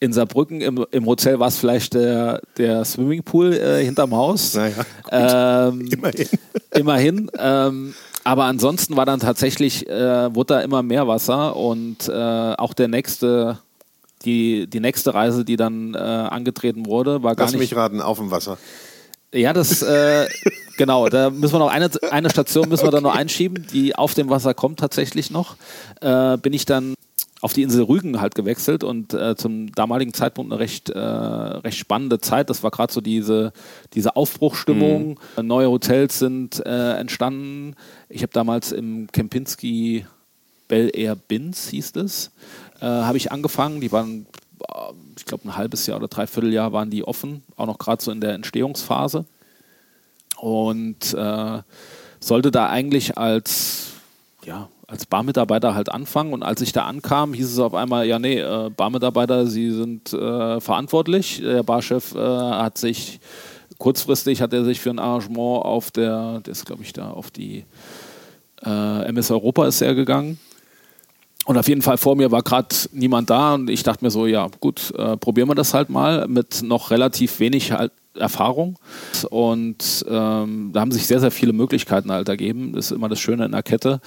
[0.00, 4.54] in Saarbrücken im, im Hotel war es vielleicht der, der Swimmingpool äh, hinterm Haus.
[4.54, 6.28] Naja, ähm, immerhin.
[6.74, 7.30] Immerhin.
[7.38, 12.74] Ähm, aber ansonsten war dann tatsächlich, äh, wurde da immer mehr Wasser und äh, auch
[12.74, 13.58] der nächste,
[14.24, 17.60] die, die nächste Reise, die dann äh, angetreten wurde, war gar Lass nicht.
[17.60, 18.58] mich raten, auf dem Wasser.
[19.32, 20.26] Ja, das, äh,
[20.76, 24.14] genau, da müssen wir noch eine, eine Station müssen wir dann noch einschieben, die auf
[24.14, 25.56] dem Wasser kommt tatsächlich noch.
[26.00, 26.94] Äh, bin ich dann
[27.40, 31.78] auf die Insel Rügen halt gewechselt und äh, zum damaligen Zeitpunkt eine recht, äh, recht
[31.78, 32.50] spannende Zeit.
[32.50, 33.52] Das war gerade so diese,
[33.94, 35.18] diese Aufbruchstimmung.
[35.36, 35.46] Mhm.
[35.46, 37.76] Neue Hotels sind äh, entstanden.
[38.08, 40.04] Ich habe damals im Kempinski
[40.66, 42.30] Bel Air Binz, hieß es,
[42.80, 43.80] äh, habe ich angefangen.
[43.80, 44.26] Die waren,
[44.60, 48.02] äh, ich glaube, ein halbes Jahr oder dreiviertel Jahr waren die offen, auch noch gerade
[48.02, 49.24] so in der Entstehungsphase.
[50.36, 51.62] Und äh,
[52.20, 53.92] sollte da eigentlich als
[54.44, 56.32] ja, als Barmitarbeiter halt anfangen.
[56.32, 60.12] Und als ich da ankam, hieß es auf einmal, ja, nee, äh, Barmitarbeiter, sie sind
[60.12, 61.40] äh, verantwortlich.
[61.40, 63.20] Der Barchef äh, hat sich
[63.78, 67.64] kurzfristig hat er sich für ein Arrangement auf der, das glaube ich da auf die
[68.64, 70.40] äh, MS Europa ist er gegangen.
[71.44, 74.26] Und auf jeden Fall vor mir war gerade niemand da und ich dachte mir so,
[74.26, 78.78] ja gut, äh, probieren wir das halt mal mit noch relativ wenig halt Erfahrung.
[79.30, 82.72] Und ähm, da haben sich sehr, sehr viele Möglichkeiten halt ergeben.
[82.72, 84.00] Das ist immer das Schöne in der Kette.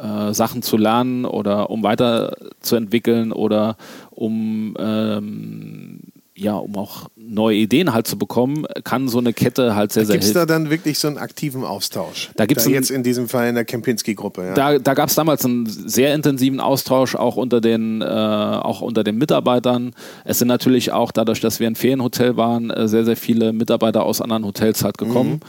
[0.00, 3.76] Äh, Sachen zu lernen oder um weiterzuentwickeln oder
[4.10, 6.00] um ähm,
[6.40, 10.14] ja, um auch neue Ideen halt zu bekommen, kann so eine Kette halt sehr, sehr
[10.14, 10.26] helfen.
[10.26, 12.30] Gibt es da dann wirklich so einen aktiven Austausch?
[12.36, 14.46] Da gibt es jetzt in diesem Fall in der Kempinski-Gruppe.
[14.46, 14.54] Ja.
[14.54, 19.04] Da, da gab es damals einen sehr intensiven Austausch auch unter den, äh, auch unter
[19.04, 19.92] den Mitarbeitern.
[20.24, 24.04] Es sind natürlich auch dadurch, dass wir ein Ferienhotel waren, äh, sehr, sehr viele Mitarbeiter
[24.04, 25.42] aus anderen Hotels halt gekommen.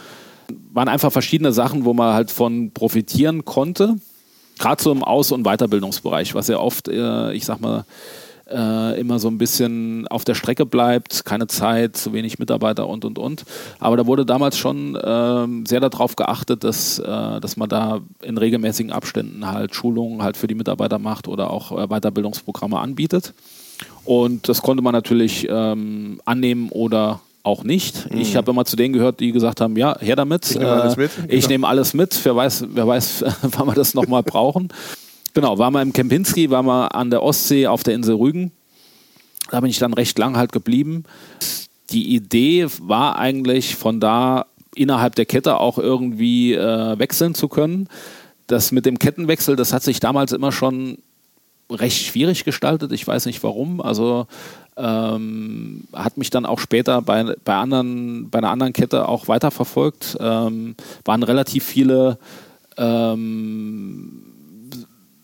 [0.50, 0.66] Mhm.
[0.74, 3.96] Waren einfach verschiedene Sachen, wo man halt von profitieren konnte.
[4.62, 7.84] Gerade so im Aus- und Weiterbildungsbereich, was ja oft, äh, ich sag mal,
[8.47, 13.04] äh, immer so ein bisschen auf der Strecke bleibt, keine Zeit, zu wenig Mitarbeiter und
[13.04, 13.43] und und.
[13.80, 18.38] Aber da wurde damals schon äh, sehr darauf geachtet, dass, äh, dass man da in
[18.38, 23.34] regelmäßigen Abständen halt Schulungen halt für die Mitarbeiter macht oder auch äh, Weiterbildungsprogramme anbietet.
[24.06, 28.12] Und das konnte man natürlich ähm, annehmen oder auch nicht.
[28.12, 28.20] Mhm.
[28.20, 30.52] Ich habe immer zu denen gehört, die gesagt haben, ja, her damit.
[30.52, 31.12] Ich nehme alles mit.
[31.18, 32.20] Äh, ich nehme alles mit.
[32.24, 34.70] Wer weiß, wer weiß, wann wir das nochmal brauchen.
[35.34, 38.52] Genau, waren wir im Kempinski, waren wir an der Ostsee auf der Insel Rügen.
[39.50, 41.04] Da bin ich dann recht lang halt geblieben.
[41.90, 47.88] Die Idee war eigentlich von da innerhalb der Kette auch irgendwie äh, wechseln zu können.
[48.48, 50.98] Das mit dem Kettenwechsel, das hat sich damals immer schon
[51.72, 52.92] recht schwierig gestaltet.
[52.92, 53.82] Ich weiß nicht warum.
[53.82, 54.28] Also
[54.78, 60.18] ähm, hat mich dann auch später bei, bei, anderen, bei einer anderen Kette auch weiterverfolgt.
[60.20, 62.18] Ähm, waren relativ viele
[62.78, 64.22] ähm,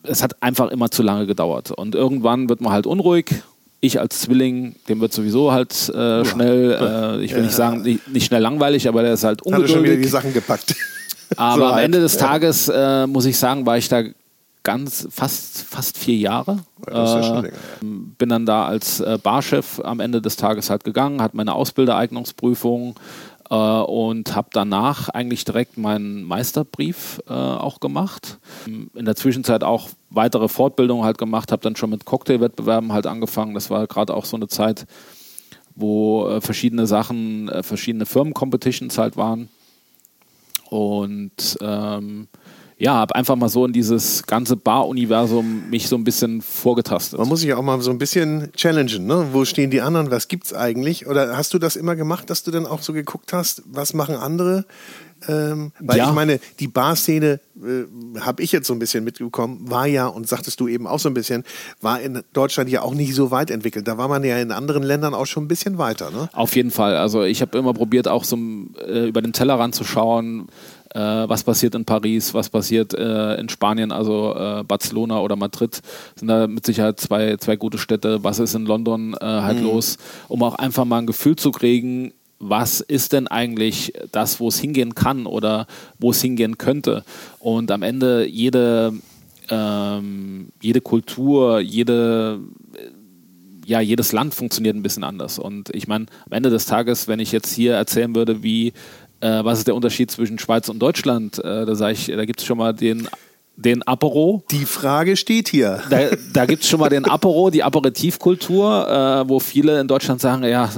[0.03, 1.71] es hat einfach immer zu lange gedauert.
[1.71, 3.35] Und irgendwann wird man halt unruhig.
[3.79, 8.07] Ich als Zwilling, dem wird sowieso halt äh, schnell, äh, ich will nicht sagen, nicht,
[8.07, 9.69] nicht, schnell langweilig, aber der ist halt ungeduldig.
[9.69, 10.75] Hat schon wieder die Sachen gepackt.
[11.35, 11.85] Aber so am halt.
[11.85, 14.01] Ende des Tages, äh, muss ich sagen, war ich da
[14.67, 16.57] ganz fast, fast vier Jahre.
[16.91, 17.51] Ja äh.
[17.79, 22.95] Bin dann da als äh, Barchef am Ende des Tages halt gegangen, hat meine Ausbildereignungsprüfung
[23.49, 28.39] äh, und habe danach eigentlich direkt meinen Meisterbrief äh, auch gemacht.
[28.65, 33.53] In der Zwischenzeit auch weitere Fortbildungen halt gemacht, habe dann schon mit Cocktailwettbewerben halt angefangen.
[33.53, 34.85] Das war gerade auch so eine Zeit,
[35.75, 39.47] wo äh, verschiedene Sachen, äh, verschiedene Firmen-Competitions halt waren.
[40.69, 42.27] Und ähm,
[42.79, 47.17] ja, habe einfach mal so in dieses ganze Bar-Universum mich so ein bisschen vorgetastet.
[47.17, 49.29] Man muss sich auch mal so ein bisschen challengen, ne?
[49.31, 50.11] Wo stehen die anderen?
[50.11, 51.07] Was gibt's eigentlich?
[51.07, 54.15] Oder hast du das immer gemacht, dass du dann auch so geguckt hast, was machen
[54.15, 54.65] andere?
[55.27, 56.09] Ähm, weil ja.
[56.09, 60.27] ich meine, die Barszene, äh, habe ich jetzt so ein bisschen mitbekommen, war ja, und
[60.27, 61.43] sagtest du eben auch so ein bisschen,
[61.81, 63.87] war in Deutschland ja auch nicht so weit entwickelt.
[63.87, 66.11] Da war man ja in anderen Ländern auch schon ein bisschen weiter.
[66.11, 66.29] Ne?
[66.33, 66.95] Auf jeden Fall.
[66.95, 70.49] Also ich habe immer probiert, auch so äh, über den Tellerrand zu schauen,
[70.97, 75.79] äh, was passiert in Paris, was passiert äh, in Spanien, also äh, Barcelona oder Madrid
[76.15, 78.23] sind da mit Sicherheit zwei, zwei gute Städte.
[78.23, 79.65] Was ist in London äh, halt mhm.
[79.65, 84.47] los, um auch einfach mal ein Gefühl zu kriegen, was ist denn eigentlich das, wo
[84.47, 85.67] es hingehen kann oder
[85.99, 87.03] wo es hingehen könnte.
[87.39, 88.93] Und am Ende jede,
[89.49, 92.39] ähm, jede Kultur, jede
[93.67, 95.39] ja, jedes Land funktioniert ein bisschen anders.
[95.39, 98.71] Und ich meine, am Ende des Tages, wenn ich jetzt hier erzählen würde, wie
[99.19, 101.39] äh, was ist der Unterschied zwischen Schweiz und Deutschland?
[101.39, 103.07] Äh, da sage ich, da gibt es schon mal den
[103.57, 104.43] den Apero.
[104.51, 105.81] Die Frage steht hier.
[105.89, 110.21] Da, da gibt es schon mal den Apero, die Aperitivkultur, äh, wo viele in Deutschland
[110.21, 110.69] sagen, ja,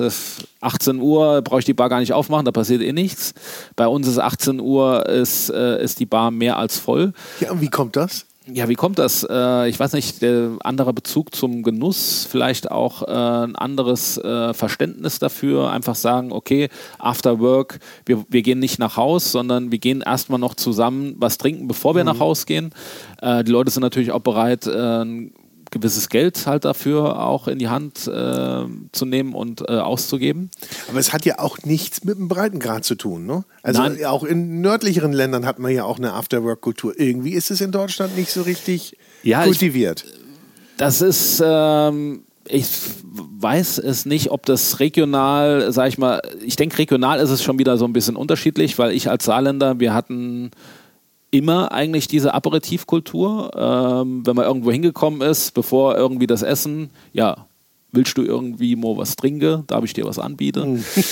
[0.62, 3.34] 18 Uhr brauche ich die Bar gar nicht aufmachen, da passiert eh nichts.
[3.75, 7.13] Bei uns ist 18 Uhr ist, äh, ist die Bar mehr als voll.
[7.41, 8.25] Ja, und wie kommt das?
[8.53, 9.25] Ja, wie kommt das?
[9.29, 14.53] Äh, ich weiß nicht, der andere Bezug zum Genuss, vielleicht auch äh, ein anderes äh,
[14.53, 15.71] Verständnis dafür.
[15.71, 20.39] Einfach sagen, okay, after work, wir, wir gehen nicht nach Haus, sondern wir gehen erstmal
[20.39, 22.09] noch zusammen was trinken, bevor wir mhm.
[22.09, 22.71] nach Haus gehen.
[23.21, 25.05] Äh, die Leute sind natürlich auch bereit, äh,
[25.71, 30.49] gewisses Geld halt dafür auch in die Hand äh, zu nehmen und äh, auszugeben.
[30.89, 33.43] Aber es hat ja auch nichts mit dem Breitengrad zu tun, ne?
[33.62, 34.05] Also Nein.
[34.05, 36.99] auch in nördlicheren Ländern hat man ja auch eine Afterwork-Kultur.
[36.99, 40.05] Irgendwie ist es in Deutschland nicht so richtig ja, kultiviert.
[40.05, 40.19] Ich,
[40.77, 42.67] das ist, ähm, ich
[43.03, 47.60] weiß es nicht, ob das regional, sag ich mal, ich denke regional ist es schon
[47.60, 50.51] wieder so ein bisschen unterschiedlich, weil ich als Saarländer, wir hatten
[51.31, 53.51] immer eigentlich diese Aperitivkultur.
[53.55, 57.47] Ähm, wenn man irgendwo hingekommen ist, bevor irgendwie das Essen, ja,
[57.91, 60.83] willst du irgendwie mal was trinken, darf ich dir was anbieten.
[60.93, 61.03] Hm.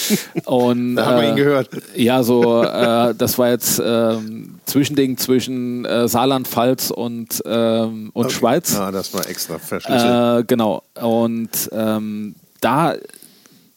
[0.46, 1.70] Und, da haben wir ihn äh, gehört.
[1.96, 8.26] Ja, so, äh, das war jetzt ähm, Zwischending zwischen äh, Saarland, Pfalz und, ähm, und
[8.26, 8.34] okay.
[8.34, 8.74] Schweiz.
[8.74, 10.42] Ja, das war extra verschlüsselt.
[10.42, 10.84] Äh, genau.
[11.02, 12.96] Und ähm, da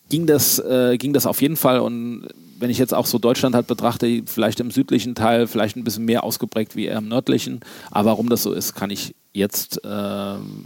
[0.08, 2.28] ging das, äh, ging das auf jeden Fall und
[2.60, 6.04] wenn ich jetzt auch so Deutschland halt betrachte, vielleicht im südlichen Teil, vielleicht ein bisschen
[6.04, 7.60] mehr ausgeprägt wie eher im nördlichen.
[7.90, 9.88] Aber warum das so ist, kann ich jetzt äh,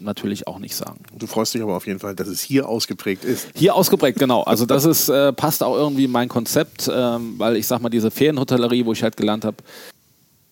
[0.01, 1.01] natürlich auch nicht sagen.
[1.17, 3.49] Du freust dich aber auf jeden Fall, dass es hier ausgeprägt ist.
[3.55, 4.43] Hier ausgeprägt, genau.
[4.43, 7.91] Also das ist, äh, passt auch irgendwie in mein Konzept, äh, weil ich sag mal,
[7.91, 9.59] diese Ferienhotellerie, wo ich halt gelernt habe,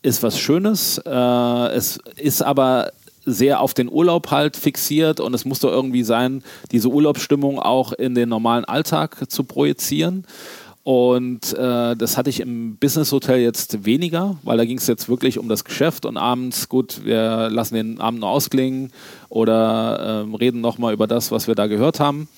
[0.02, 0.98] ist was Schönes.
[0.98, 1.10] Äh,
[1.74, 2.92] es ist aber
[3.24, 7.92] sehr auf den Urlaub halt fixiert und es muss doch irgendwie sein, diese Urlaubsstimmung auch
[7.92, 10.26] in den normalen Alltag zu projizieren.
[10.84, 15.08] Und äh, das hatte ich im Business Hotel jetzt weniger, weil da ging es jetzt
[15.08, 18.90] wirklich um das Geschäft und abends, gut, wir lassen den Abend noch ausklingen
[19.28, 22.28] oder äh, reden nochmal über das, was wir da gehört haben.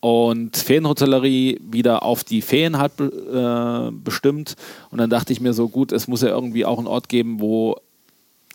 [0.00, 4.54] Und Ferienhotellerie wieder auf die Ferien halt äh, bestimmt.
[4.90, 7.40] Und dann dachte ich mir so, gut, es muss ja irgendwie auch einen Ort geben,
[7.40, 7.76] wo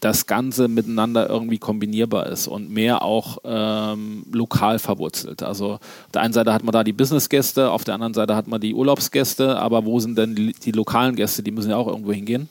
[0.01, 5.43] das Ganze miteinander irgendwie kombinierbar ist und mehr auch ähm, lokal verwurzelt.
[5.43, 8.47] Also auf der einen Seite hat man da die Businessgäste, auf der anderen Seite hat
[8.47, 11.43] man die Urlaubsgäste, aber wo sind denn die, lokalen Gäste?
[11.43, 12.47] Die müssen ja auch irgendwo hingehen.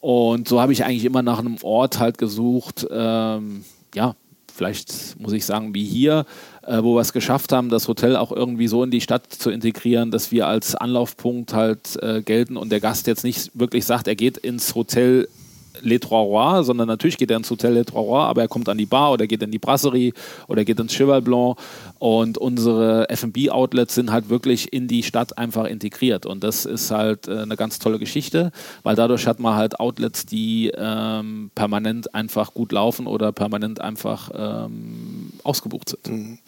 [0.00, 4.14] Und so habe ich eigentlich immer nach einem Ort halt gesucht, ähm, ja,
[4.56, 6.24] vielleicht muss ich sagen, wie hier,
[6.62, 9.50] äh, wo wir es geschafft haben, das Hotel auch irgendwie so in die Stadt zu
[9.50, 14.08] integrieren, dass wir als Anlaufpunkt halt äh, gelten und der Gast jetzt nicht wirklich sagt,
[14.08, 15.28] er geht ins Hotel
[15.82, 18.68] Les Trois Rois, sondern natürlich geht er ins Hotel Les Trois Rois, aber er kommt
[18.68, 20.12] an die Bar oder geht in die Brasserie
[20.48, 21.58] oder geht ins Cheval Blanc.
[21.98, 26.26] Und unsere F&B-Outlets sind halt wirklich in die Stadt einfach integriert.
[26.26, 30.26] Und das ist halt äh, eine ganz tolle Geschichte, weil dadurch hat man halt Outlets,
[30.26, 36.08] die ähm, permanent einfach gut laufen oder permanent einfach ähm, ausgebucht sind.
[36.08, 36.38] Mhm.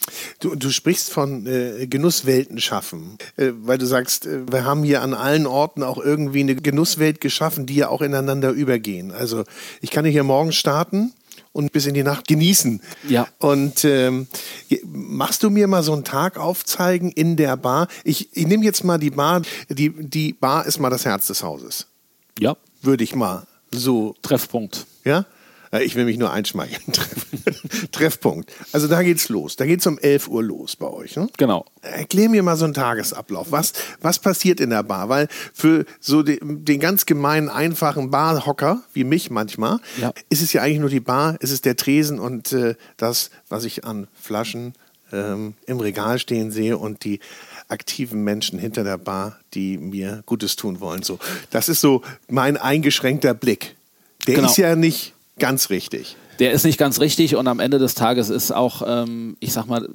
[0.41, 5.03] Du, du sprichst von äh, Genusswelten schaffen, äh, weil du sagst, äh, wir haben hier
[5.03, 9.13] an allen Orten auch irgendwie eine Genusswelt geschaffen, die ja auch ineinander übergehen.
[9.13, 9.45] Also
[9.81, 11.13] ich kann hier morgen starten
[11.53, 12.81] und bis in die Nacht genießen.
[13.09, 13.27] Ja.
[13.39, 14.29] Und ähm,
[14.85, 17.89] machst du mir mal so einen Tag aufzeigen in der Bar?
[18.05, 19.43] Ich, ich nehme jetzt mal die Bar.
[19.69, 21.87] Die, die Bar ist mal das Herz des Hauses.
[22.39, 22.57] Ja.
[22.83, 24.15] Würde ich mal so.
[24.23, 24.87] Treffpunkt.
[25.05, 25.27] Ja?
[25.73, 26.83] Äh, ich will mich nur einschmeicheln.
[27.93, 28.53] Treffpunkt.
[28.73, 29.57] Also da geht's los.
[29.57, 31.17] Da geht's um 11 Uhr los bei euch.
[31.17, 31.29] Ne?
[31.37, 31.65] Genau.
[31.83, 33.51] Erklär mir mal so einen Tagesablauf.
[33.51, 35.09] Was, was passiert in der Bar?
[35.09, 40.13] Weil für so den, den ganz gemeinen, einfachen Barhocker, wie mich manchmal, ja.
[40.29, 43.65] ist es ja eigentlich nur die Bar, ist es der Tresen und äh, das, was
[43.65, 44.75] ich an Flaschen
[45.13, 47.21] ähm, im Regal stehen sehe und die
[47.69, 51.03] aktiven Menschen hinter der Bar, die mir Gutes tun wollen.
[51.03, 51.19] So,
[51.51, 53.77] das ist so mein eingeschränkter Blick.
[54.27, 54.49] Der genau.
[54.49, 56.17] ist ja nicht ganz richtig.
[56.39, 59.67] Der ist nicht ganz richtig und am Ende des Tages ist auch, ähm, ich sag
[59.67, 59.89] mal,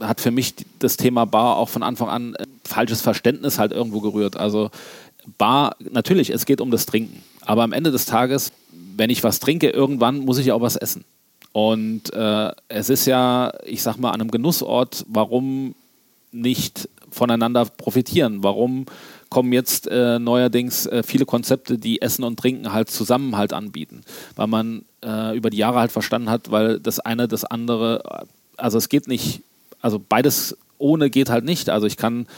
[0.00, 4.00] hat für mich das Thema Bar auch von Anfang an äh, falsches Verständnis halt irgendwo
[4.00, 4.36] gerührt.
[4.36, 4.70] Also
[5.38, 7.22] Bar, natürlich, es geht um das Trinken.
[7.40, 8.52] Aber am Ende des Tages,
[8.96, 11.04] wenn ich was trinke, irgendwann muss ich auch was essen.
[11.52, 15.74] Und äh, es ist ja, ich sag mal, an einem Genussort, warum
[16.32, 18.42] nicht voneinander profitieren?
[18.42, 18.86] Warum
[19.34, 24.02] kommen jetzt äh, neuerdings äh, viele Konzepte, die Essen und Trinken halt zusammen halt anbieten,
[24.36, 28.78] weil man äh, über die Jahre halt verstanden hat, weil das eine das andere, also
[28.78, 29.42] es geht nicht,
[29.80, 31.68] also beides ohne geht halt nicht.
[31.68, 32.28] Also ich kann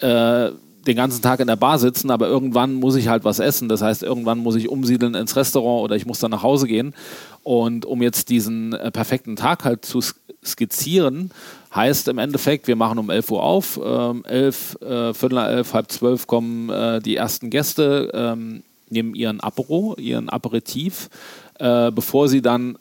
[0.00, 0.50] äh,
[0.86, 3.68] den ganzen Tag in der Bar sitzen, aber irgendwann muss ich halt was essen.
[3.68, 6.94] Das heißt, irgendwann muss ich umsiedeln ins Restaurant oder ich muss dann nach Hause gehen.
[7.42, 10.00] Und um jetzt diesen äh, perfekten Tag halt zu
[10.44, 11.30] skizzieren,
[11.76, 15.74] Heißt im Endeffekt, wir machen um 11 Uhr auf, ähm, 11, äh, Viertel nach 11,
[15.74, 21.10] halb 12 kommen äh, die ersten Gäste, ähm, nehmen ihren Apero, ihren Aperitif,
[21.58, 22.78] äh, bevor sie dann,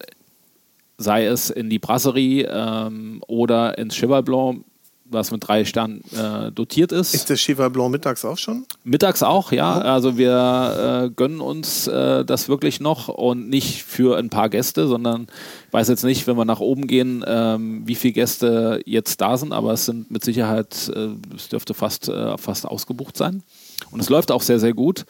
[0.97, 4.63] sei es in die Brasserie ähm, oder ins Cheval Blanc,
[5.07, 7.13] was mit drei Sternen äh, dotiert ist.
[7.13, 8.65] Ist der Cheval Blanc mittags auch schon?
[8.83, 9.77] Mittags auch, ja.
[9.77, 14.87] Also wir äh, gönnen uns äh, das wirklich noch und nicht für ein paar Gäste,
[14.87, 15.27] sondern
[15.67, 19.37] ich weiß jetzt nicht, wenn wir nach oben gehen, ähm, wie viele Gäste jetzt da
[19.37, 23.43] sind, aber es sind mit Sicherheit, äh, es dürfte fast, äh, fast ausgebucht sein.
[23.91, 25.05] Und es läuft auch sehr, sehr gut.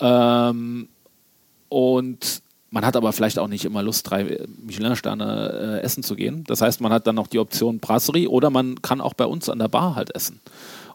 [0.00, 0.88] Ähm,
[1.68, 2.43] und
[2.74, 6.42] man hat aber vielleicht auch nicht immer Lust, drei Michelin-Sterne äh, essen zu gehen.
[6.48, 9.48] Das heißt, man hat dann noch die Option Brasserie oder man kann auch bei uns
[9.48, 10.40] an der Bar halt essen.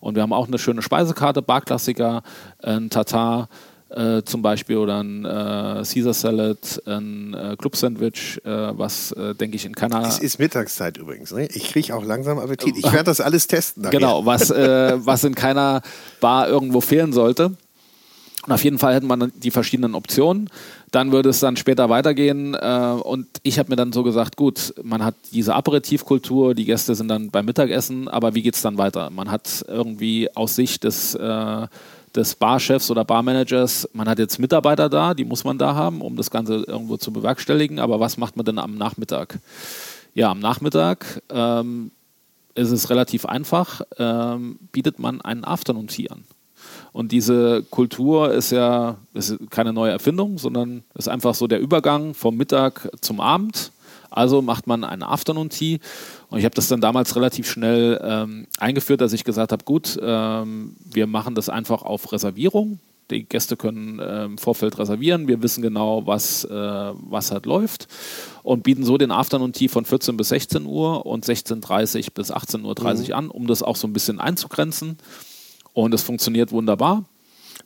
[0.01, 2.21] Und wir haben auch eine schöne Speisekarte, Barklassiker,
[2.61, 3.47] ein Tatar
[3.91, 9.33] äh, zum Beispiel oder ein äh, Caesar Salad, ein äh, Club Sandwich, äh, was äh,
[9.35, 10.05] denke ich in keiner.
[10.05, 11.31] Es ist Mittagszeit übrigens.
[11.31, 11.47] Ne?
[11.47, 12.75] Ich kriege auch langsam Appetit.
[12.77, 13.83] Ich werde das alles testen.
[13.83, 13.97] Nachher.
[13.97, 15.81] Genau, was, was in keiner
[16.19, 17.55] Bar irgendwo fehlen sollte.
[18.45, 20.49] Und auf jeden Fall hätten wir die verschiedenen Optionen.
[20.91, 22.55] Dann würde es dann später weitergehen.
[22.55, 26.95] Äh, und ich habe mir dann so gesagt, gut, man hat diese Aperitivkultur, die Gäste
[26.95, 29.09] sind dann beim Mittagessen, aber wie geht es dann weiter?
[29.09, 31.67] Man hat irgendwie aus Sicht des, äh,
[32.15, 36.15] des Barchefs oder Barmanagers, man hat jetzt Mitarbeiter da, die muss man da haben, um
[36.15, 37.79] das Ganze irgendwo zu bewerkstelligen.
[37.79, 39.39] Aber was macht man denn am Nachmittag?
[40.15, 41.91] Ja, am Nachmittag ähm,
[42.55, 46.23] ist es relativ einfach, ähm, bietet man einen Afternoon Tea an.
[46.91, 52.13] Und diese Kultur ist ja ist keine neue Erfindung, sondern ist einfach so der Übergang
[52.13, 53.71] vom Mittag zum Abend.
[54.09, 55.79] Also macht man einen Afternoon Tea.
[56.29, 59.99] Und ich habe das dann damals relativ schnell ähm, eingeführt, dass ich gesagt habe, gut,
[60.01, 62.79] ähm, wir machen das einfach auf Reservierung.
[63.11, 65.27] Die Gäste können äh, im Vorfeld reservieren.
[65.27, 67.87] Wir wissen genau, was, äh, was halt läuft.
[68.43, 72.63] Und bieten so den Afternoon Tea von 14 bis 16 Uhr und 16.30 bis 18.30
[72.65, 73.13] Uhr mhm.
[73.13, 74.97] an, um das auch so ein bisschen einzugrenzen.
[75.73, 77.05] Und es funktioniert wunderbar.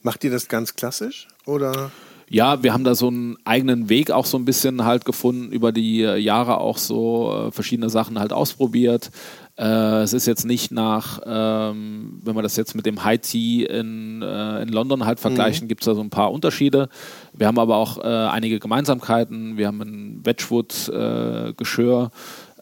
[0.01, 1.91] Macht ihr das ganz klassisch oder?
[2.29, 5.71] Ja, wir haben da so einen eigenen Weg auch so ein bisschen halt gefunden, über
[5.71, 9.11] die Jahre auch so äh, verschiedene Sachen halt ausprobiert.
[9.55, 13.65] Äh, es ist jetzt nicht nach, ähm, wenn wir das jetzt mit dem High Tea
[13.65, 15.67] in, äh, in London halt vergleichen, mhm.
[15.67, 16.89] gibt es da so ein paar Unterschiede.
[17.33, 19.57] Wir haben aber auch äh, einige Gemeinsamkeiten.
[19.57, 22.09] Wir haben ein Wedgwood-Geschirr.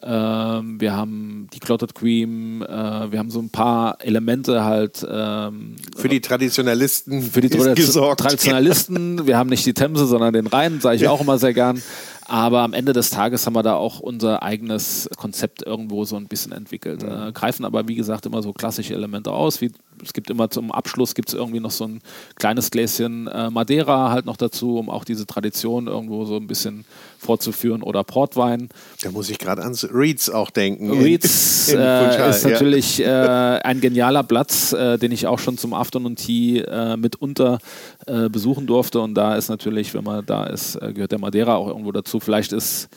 [0.04, 2.66] Ähm, wir haben die Clotted Cream, äh,
[3.12, 5.06] wir haben so ein paar Elemente halt.
[5.08, 7.22] Ähm, für die Traditionalisten.
[7.22, 9.26] Für die Tra Traditionalisten.
[9.26, 11.80] Wir haben nicht die Themse, sondern den Rhein, sage ich auch immer sehr gern.
[12.26, 16.28] Aber am Ende des Tages haben wir da auch unser eigenes Konzept irgendwo so ein
[16.28, 17.02] bisschen entwickelt.
[17.02, 17.28] Mhm.
[17.28, 19.60] Äh, greifen aber, wie gesagt, immer so klassische Elemente aus.
[19.60, 19.70] Wie,
[20.02, 22.00] es gibt immer zum Abschluss gibt es irgendwie noch so ein
[22.36, 26.84] kleines Gläschen äh, Madeira halt noch dazu, um auch diese Tradition irgendwo so ein bisschen
[27.18, 28.68] fortzuführen oder Portwein.
[29.02, 30.90] Da muss ich gerade an Reeds auch denken.
[30.90, 33.56] Reeds äh, ist natürlich ja.
[33.56, 37.58] äh, ein genialer Platz, äh, den ich auch schon zum Afternoon Tea äh, mitunter
[38.06, 39.00] äh, besuchen durfte.
[39.00, 42.20] Und da ist natürlich, wenn man da ist, gehört der Madeira auch irgendwo dazu.
[42.20, 42.88] Vielleicht ist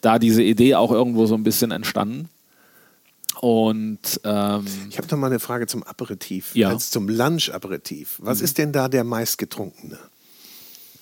[0.00, 2.28] da diese Idee auch irgendwo so ein bisschen entstanden.
[3.40, 6.68] Und ähm, ich habe noch mal eine Frage zum Aperitif, ja.
[6.68, 8.18] als zum Lunch-Aperitif.
[8.18, 8.44] Was mhm.
[8.44, 9.98] ist denn da der meistgetrunkene?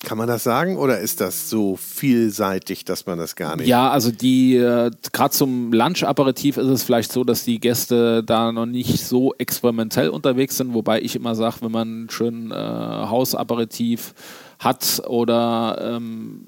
[0.05, 3.67] Kann man das sagen oder ist das so vielseitig, dass man das gar nicht?
[3.67, 8.53] Ja, also die äh, gerade zum Lunch-Aperitif ist es vielleicht so, dass die Gäste da
[8.53, 14.13] noch nicht so experimentell unterwegs sind, wobei ich immer sage, wenn man schönen äh, Hausaperitif
[14.59, 16.45] hat oder ähm,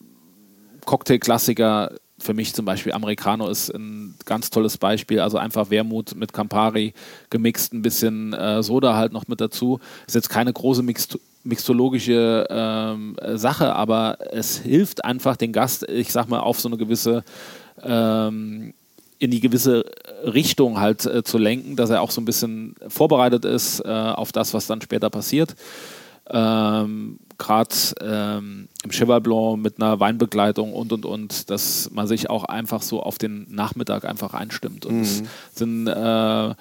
[0.86, 5.20] Cocktail-Klassiker, für mich zum Beispiel Americano ist ein ganz tolles Beispiel.
[5.20, 6.94] Also einfach Wermut mit Campari
[7.30, 9.80] gemixt, ein bisschen äh, Soda halt noch mit dazu.
[10.08, 16.12] Ist jetzt keine große Mixt mixologische ähm, Sache, aber es hilft einfach den Gast, ich
[16.12, 17.24] sag mal, auf so eine gewisse
[17.84, 18.74] ähm,
[19.22, 19.86] in die gewisse
[20.24, 24.32] Richtung halt äh, zu lenken, dass er auch so ein bisschen vorbereitet ist äh, auf
[24.32, 25.56] das, was dann später passiert.
[26.32, 32.30] Ähm, Gerade ähm, im Cheval Blanc mit einer Weinbegleitung und und und, dass man sich
[32.30, 34.86] auch einfach so auf den Nachmittag einfach einstimmt.
[34.86, 35.02] Und mhm.
[35.02, 35.24] es
[35.56, 36.54] sind äh,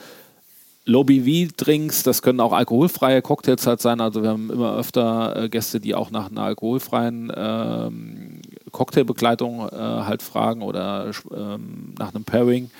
[0.87, 4.01] Low-BV-Drinks, das können auch alkoholfreie Cocktails halt sein.
[4.01, 8.41] Also wir haben immer öfter äh, Gäste, die auch nach einer alkoholfreien ähm,
[8.73, 12.71] Cocktailbegleitung äh, halt fragen oder ähm, nach einem Pairing.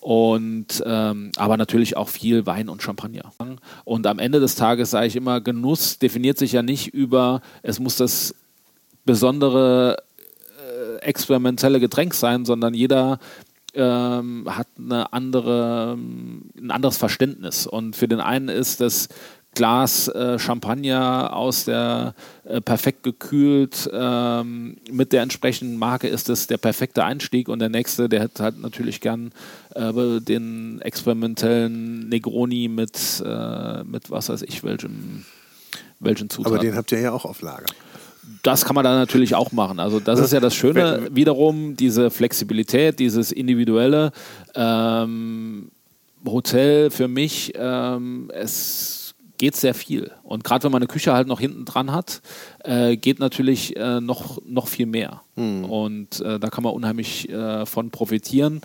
[0.00, 3.32] Und ähm, aber natürlich auch viel Wein und Champagner.
[3.84, 7.80] Und am Ende des Tages sage ich immer, Genuss definiert sich ja nicht über, es
[7.80, 8.34] muss das
[9.04, 9.98] besondere
[10.58, 13.18] äh, experimentelle Getränk sein, sondern jeder
[13.74, 15.98] ähm, hat eine andere,
[16.56, 17.66] ein anderes Verständnis.
[17.66, 19.08] Und für den einen ist das
[19.54, 26.46] Glas äh, Champagner aus der äh, perfekt gekühlt ähm, mit der entsprechenden Marke ist das
[26.46, 29.32] der perfekte Einstieg und der nächste, der hat halt natürlich gern
[29.74, 35.24] äh, den experimentellen Negroni mit, äh, mit was weiß ich welchem
[35.98, 36.56] welchen Zutaten.
[36.56, 37.66] Aber den habt ihr ja auch auf Lager
[38.42, 39.80] das kann man dann natürlich auch machen.
[39.80, 44.12] Also das ist ja das Schöne wiederum, diese Flexibilität, dieses individuelle
[44.54, 45.70] ähm,
[46.24, 48.99] Hotel für mich, ähm, es
[49.40, 50.10] geht sehr viel.
[50.22, 52.20] Und gerade wenn man eine Küche halt noch hinten dran hat,
[52.62, 55.22] äh, geht natürlich äh, noch, noch viel mehr.
[55.34, 55.64] Mhm.
[55.64, 58.60] Und äh, da kann man unheimlich äh, von profitieren,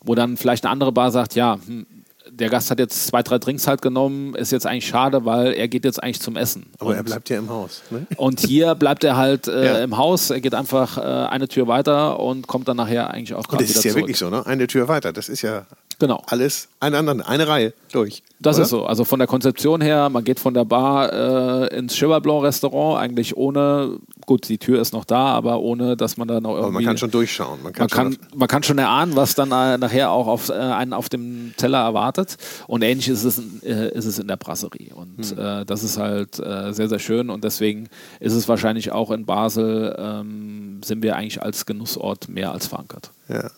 [0.00, 1.86] wo dann vielleicht eine andere Bar sagt, ja, hm,
[2.30, 5.66] der Gast hat jetzt zwei, drei Drinks halt genommen, ist jetzt eigentlich schade, weil er
[5.66, 6.66] geht jetzt eigentlich zum Essen.
[6.78, 7.82] Aber und, er bleibt ja im Haus.
[7.90, 8.06] Ne?
[8.16, 9.78] Und hier bleibt er halt äh, ja.
[9.82, 13.48] im Haus, er geht einfach äh, eine Tür weiter und kommt dann nachher eigentlich auch
[13.48, 13.74] gerade wieder zurück.
[13.74, 14.46] Das ist ja wirklich so, ne?
[14.46, 15.66] Eine Tür weiter, das ist ja
[16.02, 16.22] genau.
[16.26, 18.22] alles einander, eine Reihe durch.
[18.40, 18.64] Das oder?
[18.64, 18.84] ist so.
[18.84, 23.00] Also von der Konzeption her, man geht von der Bar äh, ins Cheval Blanc Restaurant,
[23.00, 26.64] eigentlich ohne, gut, die Tür ist noch da, aber ohne, dass man da noch irgendwie.
[26.64, 27.62] Aber man kann schon durchschauen.
[27.62, 30.48] Man kann, man kann, schon, man kann schon erahnen, was dann äh, nachher auch auf,
[30.48, 32.36] äh, einen auf dem Teller erwartet.
[32.66, 34.92] Und ähnlich ist es, äh, ist es in der Brasserie.
[34.94, 35.38] Und hm.
[35.38, 37.30] Äh, das ist halt äh, sehr, sehr schön.
[37.30, 37.88] Und deswegen
[38.18, 43.10] ist es wahrscheinlich auch in Basel, ähm, sind wir eigentlich als Genussort mehr als verankert.
[43.28, 43.50] Ja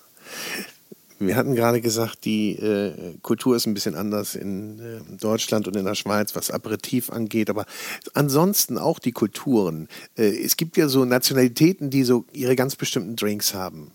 [1.18, 2.92] Wir hatten gerade gesagt, die äh,
[3.22, 7.50] Kultur ist ein bisschen anders in äh, Deutschland und in der Schweiz, was Aperitif angeht,
[7.50, 7.66] aber
[8.14, 9.88] ansonsten auch die Kulturen.
[10.16, 13.92] Äh, es gibt ja so Nationalitäten, die so ihre ganz bestimmten Drinks haben.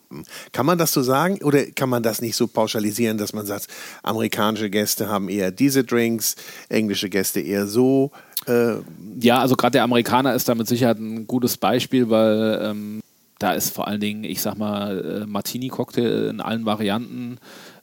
[0.53, 3.67] Kann man das so sagen oder kann man das nicht so pauschalisieren, dass man sagt,
[4.01, 6.35] amerikanische Gäste haben eher diese Drinks,
[6.69, 8.11] englische Gäste eher so?
[8.47, 8.75] Äh,
[9.19, 13.01] ja, also gerade der Amerikaner ist da mit Sicherheit ein gutes Beispiel, weil ähm
[13.39, 17.37] da ist vor allen Dingen, ich sag mal, äh, Martini-Cocktail in allen Varianten.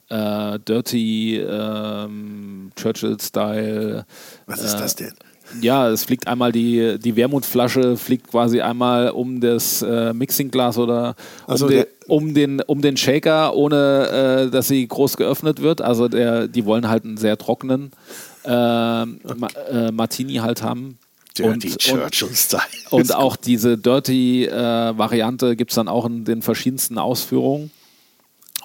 [0.09, 4.05] Äh, Dirty, ähm, Churchill-Style.
[4.45, 5.13] Was ist äh, das denn?
[5.61, 11.15] Ja, es fliegt einmal die, die Wermutflasche, fliegt quasi einmal um das äh, Mixingglas oder
[11.45, 15.81] um, also den, um, den, um den Shaker, ohne äh, dass sie groß geöffnet wird.
[15.81, 17.91] Also der, die wollen halt einen sehr trockenen
[18.43, 19.07] äh, okay.
[19.35, 20.97] Ma äh, Martini halt haben.
[21.37, 22.61] Dirty und, Churchill-Style.
[22.89, 27.71] Und, und auch diese Dirty-Variante äh, gibt es dann auch in den verschiedensten Ausführungen.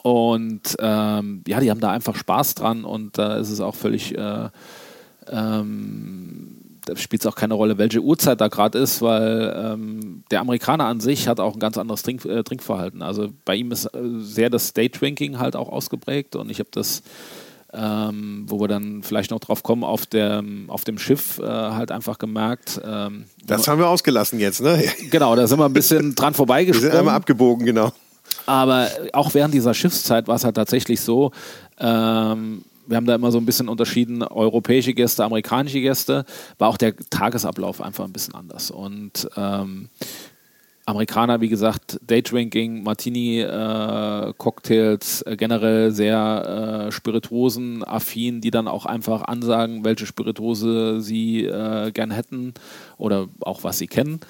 [0.03, 4.19] Und ähm, ja, die haben da einfach Spaß dran und da ist es auch völlig,
[4.19, 4.49] äh,
[5.31, 10.41] ähm, da spielt es auch keine Rolle, welche Uhrzeit da gerade ist, weil ähm, der
[10.41, 13.01] Amerikaner an sich hat auch ein ganz anderes Trink, äh, Trinkverhalten.
[13.01, 17.05] Also bei ihm ist äh, sehr das Day-Drinking halt auch ausgeprägt und ich habe das
[17.75, 21.91] ähm, wo wir dann vielleicht noch drauf kommen, auf, der, auf dem Schiff äh, halt
[21.91, 22.81] einfach gemerkt.
[22.85, 24.83] Ähm, das haben wir ausgelassen jetzt, ne?
[25.11, 26.85] Genau, da sind wir ein bisschen dran vorbeigesprungen.
[26.85, 27.93] Wir sind einmal abgebogen, genau.
[28.47, 31.33] Aber auch während dieser Schiffszeit war es halt tatsächlich so,
[31.79, 36.25] ähm, wir haben da immer so ein bisschen unterschieden, europäische Gäste, amerikanische Gäste,
[36.59, 38.71] war auch der Tagesablauf einfach ein bisschen anders.
[38.71, 39.89] Und ähm,
[40.85, 48.85] Amerikaner, wie gesagt, Daydrinking, Martini, äh, Cocktails, äh, generell sehr äh, Spirituosen-affin, die dann auch
[48.85, 52.55] einfach ansagen, welche Spirituose sie äh, gern hätten
[52.99, 54.21] oder auch was sie kennen.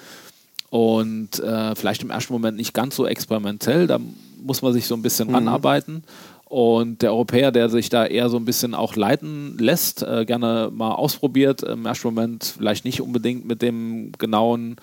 [0.69, 3.99] Und äh, vielleicht im ersten Moment nicht ganz so experimentell, da
[4.43, 5.35] muss man sich so ein bisschen mhm.
[5.35, 6.03] ranarbeiten.
[6.45, 10.69] Und der Europäer, der sich da eher so ein bisschen auch leiten lässt, äh, gerne
[10.71, 14.75] mal ausprobiert, im ersten Moment vielleicht nicht unbedingt mit dem genauen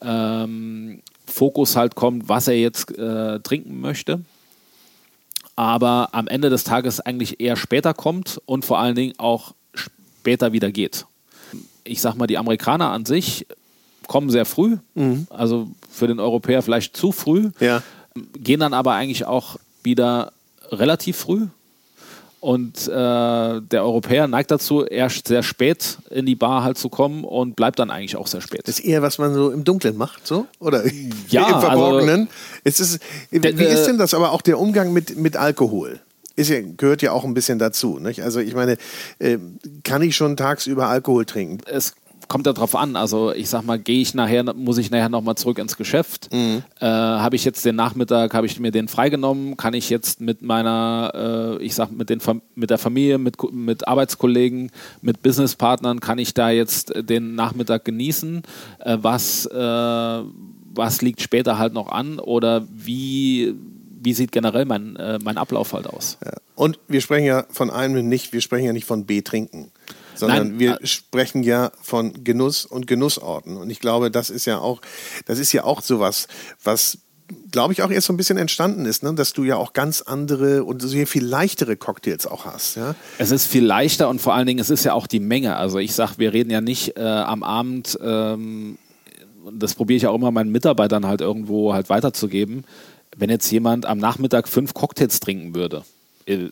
[0.00, 4.20] ähm, Fokus halt kommt, was er jetzt äh, trinken möchte.
[5.56, 10.52] Aber am Ende des Tages eigentlich eher später kommt und vor allen Dingen auch später
[10.52, 11.06] wieder geht.
[11.84, 13.46] Ich sag mal, die Amerikaner an sich
[14.06, 15.26] kommen sehr früh, mhm.
[15.30, 17.82] also für den Europäer vielleicht zu früh, ja.
[18.38, 20.32] gehen dann aber eigentlich auch wieder
[20.70, 21.48] relativ früh
[22.40, 27.24] und äh, der Europäer neigt dazu, erst sehr spät in die Bar halt zu kommen
[27.24, 28.62] und bleibt dann eigentlich auch sehr spät.
[28.66, 30.46] Das ist eher, was man so im Dunkeln macht, so?
[30.60, 30.84] Oder
[31.28, 32.28] ja, im also Verborgenen?
[32.64, 36.00] Also, ist, wie ist denn das aber auch der Umgang mit, mit Alkohol?
[36.36, 37.98] Ist ja, gehört ja auch ein bisschen dazu.
[37.98, 38.22] Nicht?
[38.22, 38.76] Also ich meine,
[39.18, 39.38] äh,
[39.82, 41.58] kann ich schon tagsüber Alkohol trinken?
[41.66, 41.94] Es
[42.28, 42.94] kommt darauf an.
[42.94, 46.32] Also ich sag mal, gehe ich nachher, muss ich nachher nochmal zurück ins Geschäft.
[46.32, 46.62] Mhm.
[46.78, 49.56] Äh, habe ich jetzt den Nachmittag, habe ich mir den freigenommen?
[49.56, 52.20] Kann ich jetzt mit meiner, äh, ich sag mit, den,
[52.54, 54.70] mit der Familie, mit, mit Arbeitskollegen,
[55.00, 58.42] mit Businesspartnern, kann ich da jetzt den Nachmittag genießen?
[58.80, 60.22] Äh, was, äh,
[60.74, 62.20] was liegt später halt noch an?
[62.20, 63.54] Oder wie
[64.00, 66.18] wie sieht generell mein, äh, mein Ablauf halt aus?
[66.24, 66.34] Ja.
[66.54, 69.72] Und wir sprechen ja von einem nicht, wir sprechen ja nicht von B-Trinken
[70.18, 70.58] sondern Nein.
[70.58, 73.56] wir sprechen ja von Genuss und Genussorten.
[73.56, 74.80] Und ich glaube, das ist ja auch,
[75.26, 76.28] das ist ja auch sowas,
[76.62, 76.98] was
[77.50, 79.12] glaube ich, auch erst so ein bisschen entstanden ist, ne?
[79.14, 82.76] dass du ja auch ganz andere und sehr viel leichtere Cocktails auch hast.
[82.76, 82.94] Ja?
[83.18, 85.56] Es ist viel leichter und vor allen Dingen, es ist ja auch die Menge.
[85.56, 88.78] Also ich sage, wir reden ja nicht äh, am Abend, ähm,
[89.52, 92.64] das probiere ich auch immer meinen Mitarbeitern halt irgendwo halt weiterzugeben,
[93.16, 95.84] wenn jetzt jemand am Nachmittag fünf Cocktails trinken würde
[96.28, 96.50] äh,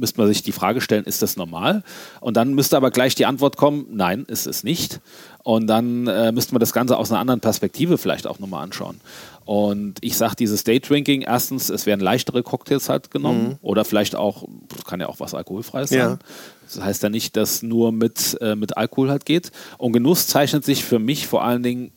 [0.00, 1.84] müsste man sich die Frage stellen, ist das normal?
[2.20, 5.00] Und dann müsste aber gleich die Antwort kommen, nein, ist es nicht.
[5.44, 9.00] Und dann äh, müsste man das Ganze aus einer anderen Perspektive vielleicht auch nochmal anschauen.
[9.44, 13.58] Und ich sage dieses Daydrinking, erstens, es werden leichtere Cocktails halt genommen mhm.
[13.62, 14.44] oder vielleicht auch,
[14.86, 15.98] kann ja auch was Alkoholfreies sein.
[15.98, 16.18] Ja.
[16.64, 19.50] Das heißt ja nicht, dass nur mit, äh, mit Alkohol halt geht.
[19.78, 21.92] Und Genuss zeichnet sich für mich vor allen Dingen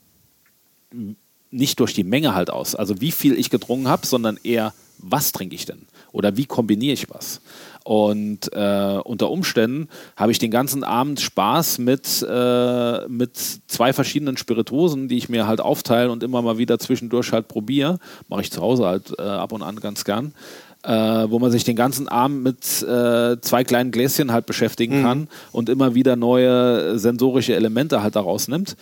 [1.51, 5.31] nicht durch die Menge halt aus, also wie viel ich getrunken habe, sondern eher, was
[5.31, 5.87] trinke ich denn?
[6.13, 7.41] Oder wie kombiniere ich was?
[7.83, 14.37] Und äh, unter Umständen habe ich den ganzen Abend Spaß mit, äh, mit zwei verschiedenen
[14.37, 17.99] Spirituosen, die ich mir halt aufteile und immer mal wieder zwischendurch halt probiere.
[18.29, 20.33] Mache ich zu Hause halt äh, ab und an ganz gern.
[20.85, 20.91] Äh,
[21.29, 25.03] wo man sich den ganzen Abend mit äh, zwei kleinen Gläschen halt beschäftigen mhm.
[25.03, 28.75] kann und immer wieder neue sensorische Elemente halt daraus nimmt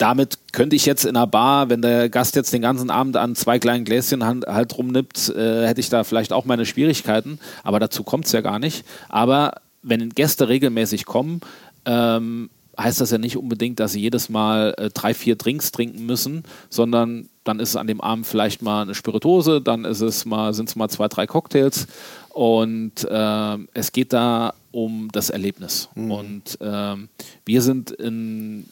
[0.00, 3.36] damit könnte ich jetzt in einer Bar, wenn der Gast jetzt den ganzen Abend an
[3.36, 7.38] zwei kleinen Gläschen halt rumnimmt, äh, hätte ich da vielleicht auch meine Schwierigkeiten.
[7.64, 8.84] Aber dazu kommt es ja gar nicht.
[9.10, 11.42] Aber wenn Gäste regelmäßig kommen,
[11.84, 12.48] ähm,
[12.78, 16.44] heißt das ja nicht unbedingt, dass sie jedes Mal äh, drei, vier Drinks trinken müssen,
[16.70, 20.54] sondern dann ist es an dem Abend vielleicht mal eine Spirituose, dann ist es mal,
[20.54, 21.86] sind es mal zwei, drei Cocktails
[22.30, 25.90] Und äh, es geht da um das Erlebnis.
[25.94, 26.10] Mhm.
[26.10, 27.08] Und ähm,
[27.44, 28.66] wir sind in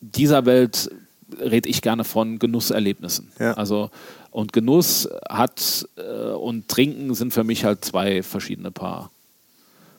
[0.00, 0.90] dieser Welt,
[1.40, 3.30] rede ich gerne von Genusserlebnissen.
[3.38, 3.54] Ja.
[3.54, 3.90] Also
[4.30, 9.10] und Genuss hat äh, und Trinken sind für mich halt zwei verschiedene Paar.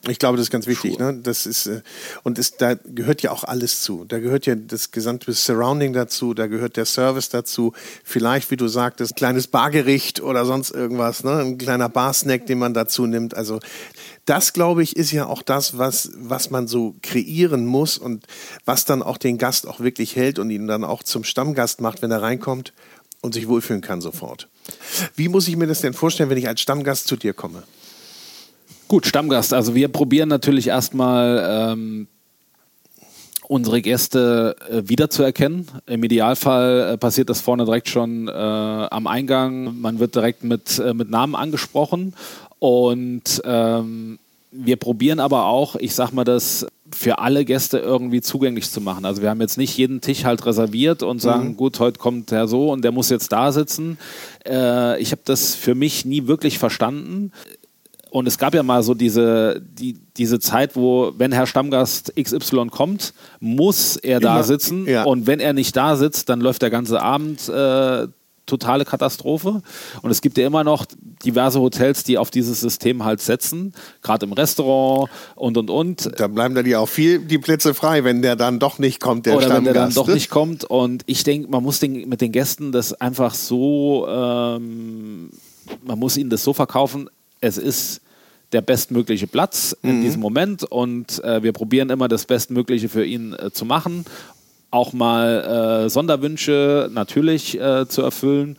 [0.08, 0.98] Ich glaube, das ist ganz wichtig.
[0.98, 1.20] Ne?
[1.22, 1.82] Das ist, äh,
[2.24, 4.06] und ist, da gehört ja auch alles zu.
[4.06, 7.74] Da gehört ja das gesamte Surrounding dazu, da gehört der Service dazu.
[8.04, 11.40] Vielleicht, wie du sagtest, ein kleines Bargericht oder sonst irgendwas, ne?
[11.40, 13.36] ein kleiner Barsnack, den man dazu nimmt.
[13.36, 13.60] Also
[14.26, 18.26] das, glaube ich, ist ja auch das, was, was man so kreieren muss und
[18.64, 22.02] was dann auch den Gast auch wirklich hält und ihn dann auch zum Stammgast macht,
[22.02, 22.74] wenn er reinkommt
[23.22, 24.48] und sich wohlfühlen kann sofort.
[25.16, 27.64] Wie muss ich mir das denn vorstellen, wenn ich als Stammgast zu dir komme?
[28.90, 29.54] Gut, Stammgast.
[29.54, 32.08] Also wir probieren natürlich erstmal ähm,
[33.48, 35.68] unsere Gäste äh, wiederzuerkennen.
[35.86, 39.80] Im Idealfall äh, passiert das vorne direkt schon äh, am Eingang.
[39.80, 42.16] Man wird direkt mit, äh, mit Namen angesprochen
[42.58, 44.18] und ähm,
[44.52, 49.06] wir probieren aber auch, ich sag mal das, für alle Gäste irgendwie zugänglich zu machen.
[49.06, 51.58] Also wir haben jetzt nicht jeden Tisch halt reserviert und sagen, mhm.
[51.58, 54.00] gut, heute kommt der so und der muss jetzt da sitzen.
[54.48, 57.32] Äh, ich habe das für mich nie wirklich verstanden.
[58.10, 62.68] Und es gab ja mal so diese, die, diese Zeit, wo, wenn Herr Stammgast XY
[62.68, 64.88] kommt, muss er da Immer, sitzen.
[64.88, 65.04] Ja.
[65.04, 68.08] Und wenn er nicht da sitzt, dann läuft der ganze Abend äh,
[68.50, 69.62] totale Katastrophe.
[70.02, 70.86] Und es gibt ja immer noch
[71.24, 76.12] diverse Hotels, die auf dieses System halt setzen, gerade im Restaurant und und und.
[76.20, 79.26] Da bleiben dann ja auch viel die Plätze frei, wenn der dann doch nicht kommt,
[79.26, 79.66] der Oder Stammgast.
[79.68, 80.64] wenn der dann doch nicht kommt.
[80.64, 85.30] Und ich denke, man muss den, mit den Gästen das einfach so, ähm,
[85.84, 87.10] man muss ihnen das so verkaufen,
[87.42, 88.02] es ist
[88.52, 90.02] der bestmögliche Platz in mhm.
[90.02, 94.06] diesem Moment und äh, wir probieren immer das Bestmögliche für ihn äh, zu machen
[94.72, 98.58] auch mal äh, Sonderwünsche natürlich äh, zu erfüllen.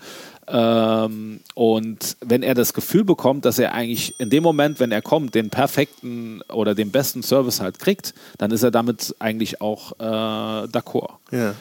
[0.49, 5.03] Ähm, und wenn er das Gefühl bekommt, dass er eigentlich in dem Moment, wenn er
[5.03, 9.93] kommt, den perfekten oder den besten Service halt kriegt, dann ist er damit eigentlich auch
[10.01, 11.13] äh, d'accord.
[11.31, 11.55] Ja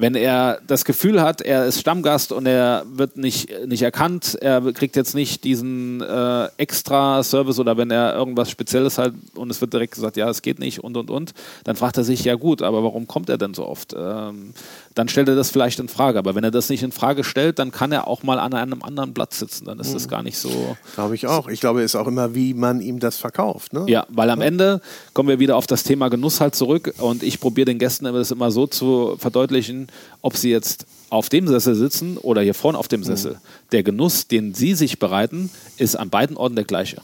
[0.00, 4.72] wenn er das Gefühl hat, er ist Stammgast und er wird nicht, nicht erkannt, er
[4.72, 9.60] kriegt jetzt nicht diesen äh, extra Service oder wenn er irgendwas Spezielles hat und es
[9.60, 11.34] wird direkt gesagt, ja, es geht nicht und und und,
[11.64, 13.94] dann fragt er sich, ja gut, aber warum kommt er denn so oft?
[13.96, 14.54] Ähm,
[14.94, 16.18] dann stellt er das vielleicht in Frage.
[16.18, 18.82] Aber wenn er das nicht in Frage stellt, dann kann er auch mal an einem
[18.82, 19.66] anderen Platz sitzen.
[19.66, 19.94] Dann ist mhm.
[19.94, 20.76] das gar nicht so.
[20.94, 21.48] Glaube ich auch.
[21.48, 23.72] Ich glaube, es ist auch immer, wie man ihm das verkauft.
[23.72, 23.84] Ne?
[23.88, 24.40] Ja, weil am.
[24.40, 24.80] Ende
[25.12, 28.30] kommen wir wieder auf das Thema Genuss halt zurück und ich probiere den Gästen das
[28.30, 29.88] immer so zu verdeutlichen,
[30.22, 33.32] ob sie jetzt auf dem Sessel sitzen oder hier vorne auf dem Sessel.
[33.32, 33.38] Mhm.
[33.72, 37.02] Der Genuss, den sie sich bereiten, ist an beiden Orten der gleiche.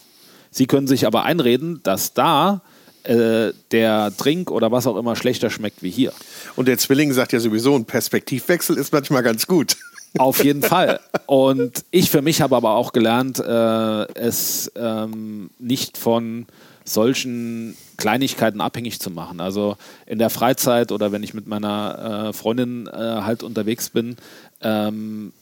[0.51, 2.63] Sie können sich aber einreden, dass da
[3.07, 6.13] äh, der Trink oder was auch immer schlechter schmeckt wie hier.
[6.57, 9.77] Und der Zwilling sagt ja sowieso, ein Perspektivwechsel ist manchmal ganz gut.
[10.19, 11.01] Auf jeden Fall.
[11.27, 16.47] Und ich für mich habe aber auch gelernt, äh, es ähm, nicht von
[16.85, 19.41] solchen Kleinigkeiten abhängig zu machen.
[19.41, 19.77] Also
[20.07, 24.17] in der Freizeit oder wenn ich mit meiner äh, Freundin äh, halt unterwegs bin,
[24.63, 25.33] ähm,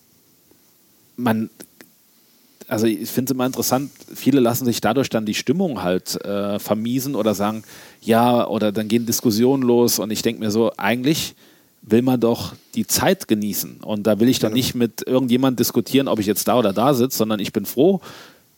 [1.17, 1.51] man
[2.69, 6.59] also ich finde es immer interessant, viele lassen sich dadurch dann die Stimmung halt äh,
[6.59, 7.63] vermiesen oder sagen,
[8.01, 11.35] ja, oder dann gehen Diskussionen los und ich denke mir so, eigentlich
[11.83, 14.57] will man doch die Zeit genießen und da will ich doch genau.
[14.57, 18.01] nicht mit irgendjemand diskutieren, ob ich jetzt da oder da sitze, sondern ich bin froh,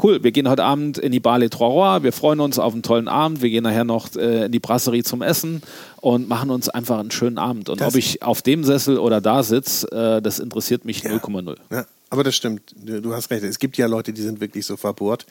[0.02, 2.72] cool, wir gehen heute Abend in die Bar Les Trois Rois, wir freuen uns auf
[2.72, 5.62] einen tollen Abend, wir gehen nachher noch äh, in die Brasserie zum Essen
[6.00, 7.68] und machen uns einfach einen schönen Abend.
[7.68, 11.56] Und das ob ich auf dem Sessel oder da sitze, äh, das interessiert mich 0,0.
[11.70, 11.76] Ja.
[11.78, 11.86] ja.
[12.08, 13.42] Aber das stimmt, du hast recht.
[13.42, 15.26] Es gibt ja Leute, die sind wirklich so verbohrt.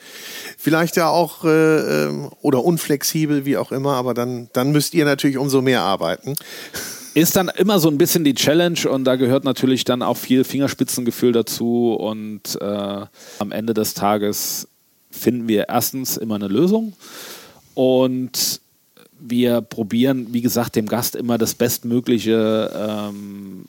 [0.58, 1.48] Vielleicht ja auch äh,
[2.08, 6.36] ähm, oder unflexibel, wie auch immer, aber dann, dann müsst ihr natürlich umso mehr arbeiten.
[7.14, 10.44] Ist dann immer so ein bisschen die Challenge und da gehört natürlich dann auch viel
[10.44, 13.06] Fingerspitzengefühl dazu und äh,
[13.40, 14.68] am Ende des Tages
[15.12, 16.92] finden wir erstens immer eine Lösung
[17.74, 18.60] und
[19.18, 23.66] wir probieren, wie gesagt, dem Gast immer das Bestmögliche ähm,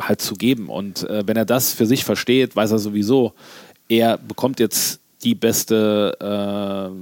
[0.00, 0.68] halt zu geben.
[0.68, 3.32] Und äh, wenn er das für sich versteht, weiß er sowieso,
[3.88, 6.94] er bekommt jetzt die beste, äh,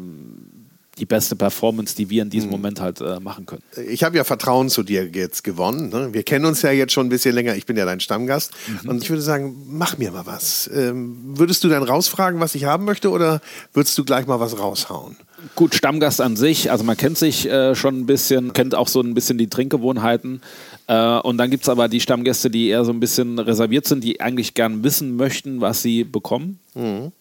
[0.99, 2.57] die beste Performance, die wir in diesem mhm.
[2.57, 3.63] Moment halt äh, machen können.
[3.89, 5.89] Ich habe ja Vertrauen zu dir jetzt gewonnen.
[5.89, 6.11] Ne?
[6.13, 7.57] Wir kennen uns ja jetzt schon ein bisschen länger.
[7.57, 8.53] Ich bin ja dein Stammgast.
[8.83, 8.91] Mhm.
[8.91, 10.71] Und ich würde sagen, mach mir mal was.
[10.73, 13.41] Ähm, würdest du dann rausfragen, was ich haben möchte, oder
[13.73, 15.17] würdest du gleich mal was raushauen?
[15.57, 19.01] Gut, Stammgast an sich, also man kennt sich äh, schon ein bisschen, kennt auch so
[19.01, 20.41] ein bisschen die Trinkgewohnheiten.
[20.87, 24.05] Äh, und dann gibt es aber die Stammgäste, die eher so ein bisschen reserviert sind,
[24.05, 26.59] die eigentlich gern wissen möchten, was sie bekommen.
[26.75, 27.13] Mhm.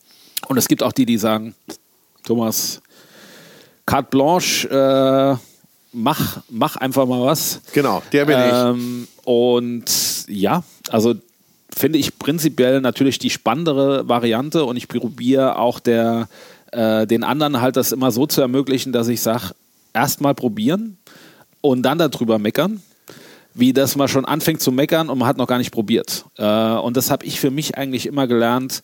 [0.47, 1.55] Und es gibt auch die, die sagen,
[2.23, 2.81] Thomas,
[3.85, 5.37] carte blanche, äh,
[5.93, 7.61] mach, mach einfach mal was.
[7.73, 9.27] Genau, der bin ähm, ich.
[9.27, 11.15] Und ja, also
[11.75, 16.27] finde ich prinzipiell natürlich die spannendere Variante und ich probiere auch der,
[16.71, 19.53] äh, den anderen halt das immer so zu ermöglichen, dass ich sage,
[19.93, 20.97] erstmal probieren
[21.61, 22.81] und dann darüber meckern
[23.53, 26.25] wie dass man schon anfängt zu meckern und man hat noch gar nicht probiert.
[26.37, 28.81] Äh, und das habe ich für mich eigentlich immer gelernt.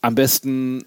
[0.00, 0.84] Am besten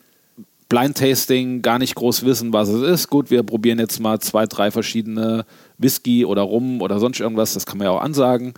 [0.70, 3.10] Blind Tasting, gar nicht groß wissen, was es ist.
[3.10, 5.46] Gut, wir probieren jetzt mal zwei, drei verschiedene
[5.80, 8.54] Whisky oder Rum oder sonst irgendwas, das kann man ja auch ansagen.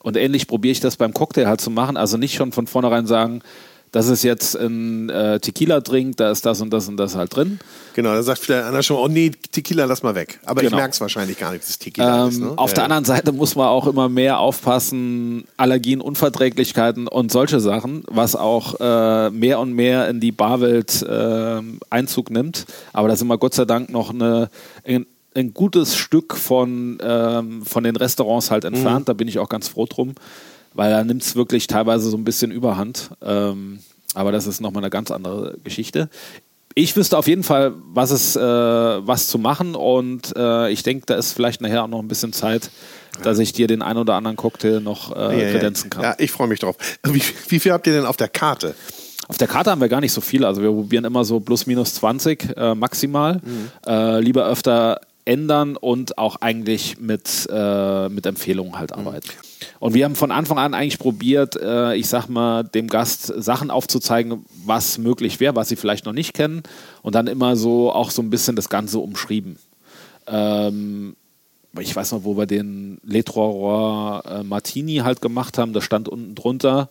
[0.00, 1.96] Und ähnlich probiere ich das beim Cocktail halt zu machen.
[1.96, 3.42] Also nicht schon von vornherein sagen,
[3.92, 7.60] das ist jetzt ein äh, Tequila-Drink, da ist das und das und das halt drin.
[7.94, 10.40] Genau, da sagt vielleicht einer schon, oh nee, Tequila lass mal weg.
[10.46, 10.72] Aber genau.
[10.72, 12.40] ich merke es wahrscheinlich gar nicht, dass es Tequila ähm, ist.
[12.40, 12.52] Ne?
[12.56, 17.60] Auf ja, der anderen Seite muss man auch immer mehr aufpassen, Allergien, Unverträglichkeiten und solche
[17.60, 22.64] Sachen, was auch äh, mehr und mehr in die Barwelt äh, Einzug nimmt.
[22.94, 24.48] Aber da sind wir Gott sei Dank noch eine,
[24.86, 29.00] ein, ein gutes Stück von, ähm, von den Restaurants halt entfernt.
[29.00, 29.04] Mhm.
[29.04, 30.14] Da bin ich auch ganz froh drum
[30.74, 33.10] weil da nimmt es wirklich teilweise so ein bisschen überhand.
[33.22, 33.80] Ähm,
[34.14, 36.08] aber das ist nochmal eine ganz andere Geschichte.
[36.74, 41.04] Ich wüsste auf jeden Fall, was es, äh, was zu machen und äh, ich denke,
[41.06, 42.70] da ist vielleicht nachher auch noch ein bisschen Zeit,
[43.22, 46.02] dass ich dir den einen oder anderen Cocktail noch äh, ja, kredenzen kann.
[46.02, 46.76] Ja, ich freue mich drauf.
[47.04, 48.74] Wie, wie, viel habt ihr denn auf der Karte?
[49.28, 50.44] Auf der Karte haben wir gar nicht so viel.
[50.44, 53.34] Also wir probieren immer so plus minus 20 äh, maximal.
[53.34, 53.70] Mhm.
[53.86, 59.28] Äh, lieber öfter ändern und auch eigentlich mit, äh, mit Empfehlungen halt arbeiten.
[59.28, 59.51] Mhm.
[59.80, 63.70] Und wir haben von Anfang an eigentlich probiert, äh, ich sag mal, dem Gast Sachen
[63.70, 66.62] aufzuzeigen, was möglich wäre, was sie vielleicht noch nicht kennen.
[67.02, 69.56] Und dann immer so auch so ein bisschen das Ganze umschrieben.
[70.26, 71.16] Ähm,
[71.80, 76.08] ich weiß noch, wo wir den Le Trois äh, Martini halt gemacht haben, da stand
[76.08, 76.88] unten drunter.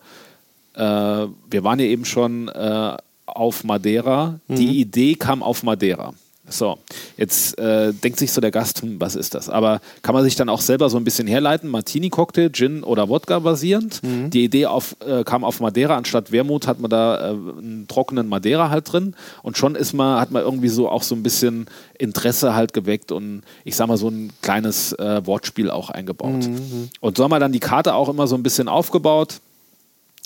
[0.74, 2.96] Äh, wir waren ja eben schon äh,
[3.26, 4.40] auf Madeira.
[4.48, 4.56] Mhm.
[4.56, 6.14] Die Idee kam auf Madeira.
[6.48, 6.76] So,
[7.16, 9.48] jetzt äh, denkt sich so der Gast, hm, was ist das?
[9.48, 11.70] Aber kann man sich dann auch selber so ein bisschen herleiten?
[11.70, 14.02] Martini-Cocktail, Gin oder Wodka basierend.
[14.02, 14.30] Mhm.
[14.30, 15.96] Die Idee auf, äh, kam auf Madeira.
[15.96, 19.14] Anstatt Wermut hat man da äh, einen trockenen Madeira halt drin.
[19.42, 21.66] Und schon ist man, hat man irgendwie so auch so ein bisschen
[21.96, 26.48] Interesse halt geweckt und ich sag mal so ein kleines äh, Wortspiel auch eingebaut.
[26.48, 26.90] Mhm.
[27.00, 29.40] Und so haben wir dann die Karte auch immer so ein bisschen aufgebaut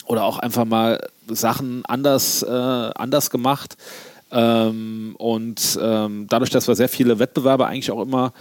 [0.07, 3.77] oder auch einfach mal Sachen anders, äh, anders gemacht.
[4.33, 8.33] Ähm, und ähm, dadurch, dass wir sehr viele Wettbewerbe eigentlich auch immer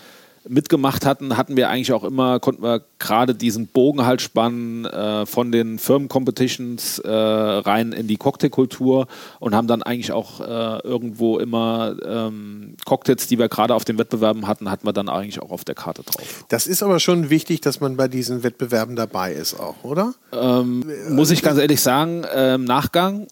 [0.48, 5.26] mitgemacht hatten, hatten wir eigentlich auch immer, konnten wir gerade diesen Bogen halt spannen äh,
[5.26, 9.08] von den Firmen-Competitions äh, rein in die Cocktailkultur
[9.40, 13.98] und haben dann eigentlich auch äh, irgendwo immer ähm, Cocktails, die wir gerade auf den
[13.98, 16.46] Wettbewerben hatten, hatten wir dann eigentlich auch auf der Karte drauf.
[16.50, 20.14] Das ist aber schon wichtig, dass man bei diesen Wettbewerben dabei ist auch, oder?
[20.32, 23.28] Ähm, muss ich ganz ehrlich sagen, äh, im Nachgang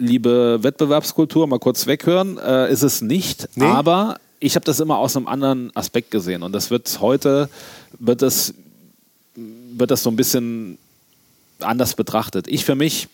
[0.00, 3.48] liebe Wettbewerbskultur, mal kurz weghören, äh, ist es nicht.
[3.54, 3.66] Nee.
[3.66, 6.42] Aber ich habe das immer aus einem anderen Aspekt gesehen.
[6.42, 7.48] Und das wird heute,
[7.98, 8.54] wird das,
[9.34, 10.78] wird das so ein bisschen
[11.60, 12.48] anders betrachtet.
[12.48, 13.08] Ich für mich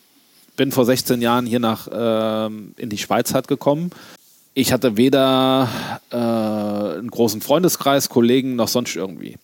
[0.57, 3.91] bin vor 16 Jahren hier nach, äh, in die Schweiz halt gekommen.
[4.55, 5.69] Ich hatte weder
[6.11, 9.37] äh, einen großen Freundeskreis, Kollegen noch sonst irgendwie.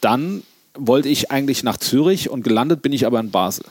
[0.00, 0.42] Dann
[0.74, 3.64] wollte ich eigentlich nach Zürich und gelandet bin ich aber in Basel.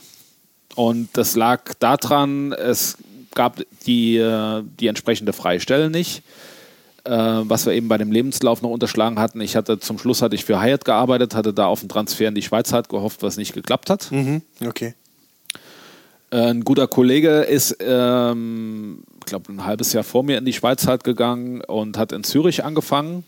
[0.74, 2.96] Und das lag daran, es
[3.34, 6.22] gab die, äh, die entsprechende Freistelle nicht.
[7.04, 9.40] Äh, was wir eben bei dem Lebenslauf noch unterschlagen hatten.
[9.40, 12.34] Ich hatte zum Schluss hatte ich für Hyatt gearbeitet, hatte da auf einen Transfer in
[12.34, 14.12] die Schweiz halt gehofft, was nicht geklappt hat.
[14.12, 14.94] Mhm, okay.
[16.30, 20.52] Äh, ein guter Kollege ist, ähm, ich glaube, ein halbes Jahr vor mir in die
[20.52, 23.24] Schweiz halt gegangen und hat in Zürich angefangen.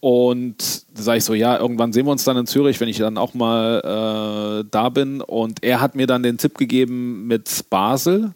[0.00, 2.98] Und da sage ich so, ja, irgendwann sehen wir uns dann in Zürich, wenn ich
[2.98, 5.20] dann auch mal äh, da bin.
[5.20, 8.32] Und er hat mir dann den Tipp gegeben mit Basel.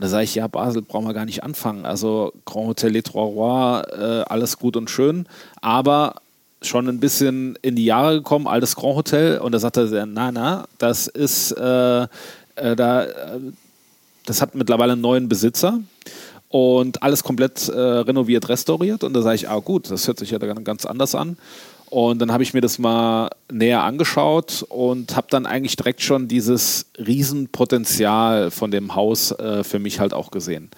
[0.00, 1.84] Und da sage ich, ja, Basel brauchen wir gar nicht anfangen.
[1.84, 5.26] Also Grand Hotel Les Trois Rois, äh, alles gut und schön.
[5.60, 6.14] Aber
[6.62, 9.36] schon ein bisschen in die Jahre gekommen, altes Grand Hotel.
[9.40, 13.40] Und da sagte er, na, na, das ist, äh, äh da, äh,
[14.24, 15.80] das hat mittlerweile einen neuen Besitzer
[16.48, 19.04] und alles komplett äh, renoviert, restauriert.
[19.04, 21.36] Und da sage ich, ah gut, das hört sich ja dann ganz anders an.
[21.90, 26.28] Und dann habe ich mir das mal näher angeschaut und habe dann eigentlich direkt schon
[26.28, 30.70] dieses Riesenpotenzial von dem Haus äh, für mich halt auch gesehen.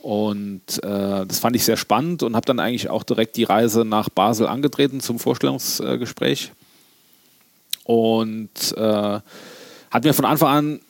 [0.00, 3.84] Und äh, das fand ich sehr spannend und habe dann eigentlich auch direkt die Reise
[3.84, 6.52] nach Basel angetreten zum Vorstellungsgespräch.
[7.84, 9.20] Und äh,
[9.90, 10.80] hat mir von Anfang an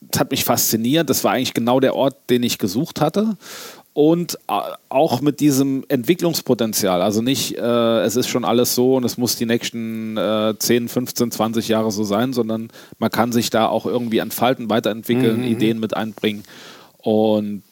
[0.00, 1.10] das hat mich fasziniert.
[1.10, 3.36] Das war eigentlich genau der Ort, den ich gesucht hatte.
[3.96, 7.00] Und äh, auch mit diesem Entwicklungspotenzial.
[7.00, 10.90] Also nicht, äh, es ist schon alles so und es muss die nächsten äh, 10,
[10.90, 12.68] 15, 20 Jahre so sein, sondern
[12.98, 15.46] man kann sich da auch irgendwie entfalten, weiterentwickeln, mhm.
[15.46, 16.44] Ideen mit einbringen.
[16.98, 17.62] Und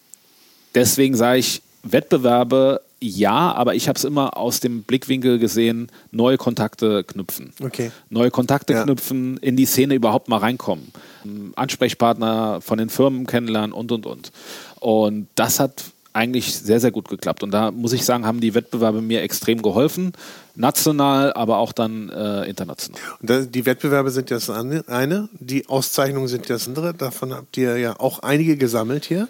[0.74, 6.38] deswegen sage ich, Wettbewerbe ja, aber ich habe es immer aus dem Blickwinkel gesehen, neue
[6.38, 7.52] Kontakte knüpfen.
[7.62, 7.90] Okay.
[8.08, 8.84] Neue Kontakte Ja.
[8.84, 10.90] knüpfen, in die Szene überhaupt mal reinkommen.
[11.54, 14.32] Ansprechpartner von den Firmen kennenlernen und, und, und.
[14.80, 15.84] Und das hat
[16.14, 17.42] eigentlich sehr, sehr gut geklappt.
[17.42, 20.12] Und da muss ich sagen, haben die Wettbewerbe mir extrem geholfen.
[20.54, 23.00] National, aber auch dann äh, international.
[23.20, 26.94] Und die Wettbewerbe sind das eine, eine, die Auszeichnungen sind das andere.
[26.94, 29.26] Davon habt ihr ja auch einige gesammelt hier.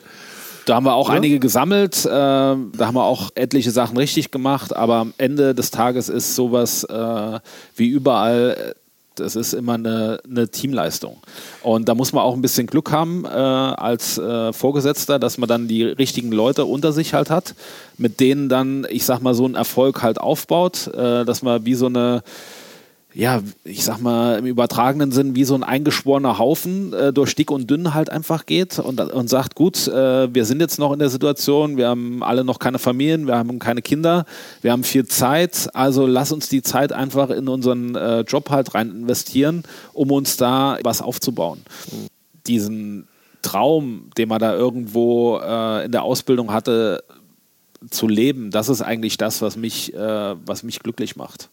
[0.66, 1.14] Da haben wir auch Ja.
[1.16, 2.05] einige gesammelt.
[2.05, 4.76] Äh, da haben wir auch etliche Sachen richtig gemacht.
[4.76, 7.41] Aber am Ende des Tages ist sowas äh,
[7.76, 8.74] wie überall.
[9.17, 11.19] Das ist immer eine, eine Teamleistung.
[11.62, 15.49] Und da muss man auch ein bisschen Glück haben äh, als äh, Vorgesetzter, dass man
[15.49, 17.55] dann die richtigen Leute unter sich halt hat,
[17.97, 21.75] mit denen dann, ich sag mal, so einen Erfolg halt aufbaut, äh, dass man wie
[21.75, 22.23] so eine
[23.15, 27.53] ja, ich sag mal im übertragenen Sinn wie so ein eingeschworener Haufen äh, durch dick
[27.53, 30.99] und dünn halt einfach geht und, und sagt, gut, äh, wir sind jetzt noch in
[30.99, 34.27] der Situation, wir haben alle noch keine Familien, wir haben keine Kinder,
[34.62, 38.75] wir haben viel Zeit, also lass uns die Zeit einfach in unseren äh, Job halt
[38.75, 39.62] rein investieren,
[39.93, 41.61] um uns da was aufzubauen.
[42.49, 43.07] Diesen
[43.43, 47.05] Traum, den man da irgendwo äh, in der Ausbildung hatte,
[47.91, 51.51] zu leben, das ist eigentlich das, was mich, äh, was mich glücklich macht.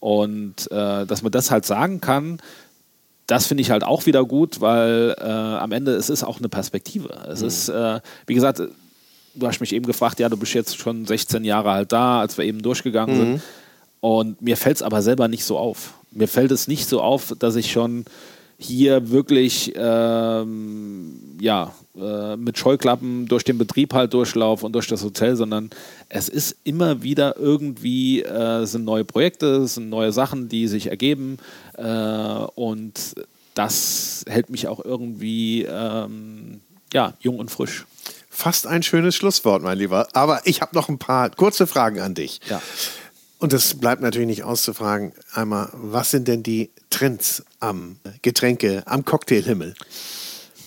[0.00, 2.40] Und äh, dass man das halt sagen kann,
[3.26, 6.48] das finde ich halt auch wieder gut, weil äh, am Ende es ist auch eine
[6.48, 7.10] Perspektive.
[7.28, 8.60] Es ist, äh, wie gesagt,
[9.34, 12.36] du hast mich eben gefragt, ja, du bist jetzt schon 16 Jahre halt da, als
[12.38, 13.42] wir eben durchgegangen sind.
[14.00, 15.94] Und mir fällt es aber selber nicht so auf.
[16.10, 18.04] Mir fällt es nicht so auf, dass ich schon
[18.60, 25.02] hier wirklich ähm, ja, äh, mit Scheuklappen durch den Betrieb halt durchlaufe und durch das
[25.02, 25.70] Hotel, sondern
[26.10, 30.88] es ist immer wieder irgendwie, äh, sind neue Projekte, es sind neue Sachen, die sich
[30.88, 31.38] ergeben
[31.78, 31.84] äh,
[32.54, 33.14] und
[33.54, 36.60] das hält mich auch irgendwie ähm,
[36.92, 37.86] ja, jung und frisch.
[38.28, 40.06] Fast ein schönes Schlusswort, mein Lieber.
[40.12, 42.40] Aber ich habe noch ein paar kurze Fragen an dich.
[42.48, 42.60] Ja.
[43.40, 45.12] Und es bleibt natürlich nicht auszufragen.
[45.32, 49.74] Einmal, was sind denn die Trends am Getränke, am Cocktailhimmel?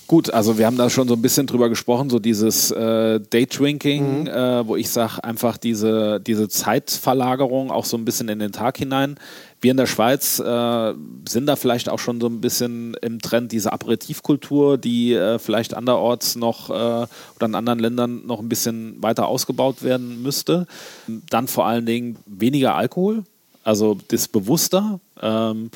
[0.07, 4.27] Gut, also wir haben da schon so ein bisschen drüber gesprochen, so dieses äh, Daydrinking,
[4.27, 8.77] äh, wo ich sage, einfach diese, diese Zeitverlagerung auch so ein bisschen in den Tag
[8.77, 9.15] hinein.
[9.63, 10.93] Wir in der Schweiz äh,
[11.25, 15.73] sind da vielleicht auch schon so ein bisschen im Trend diese Aperitivkultur, die äh, vielleicht
[15.73, 20.67] anderorts noch äh, oder in anderen Ländern noch ein bisschen weiter ausgebaut werden müsste.
[21.29, 23.23] Dann vor allen Dingen weniger Alkohol,
[23.63, 25.71] also das bewusster, ähm,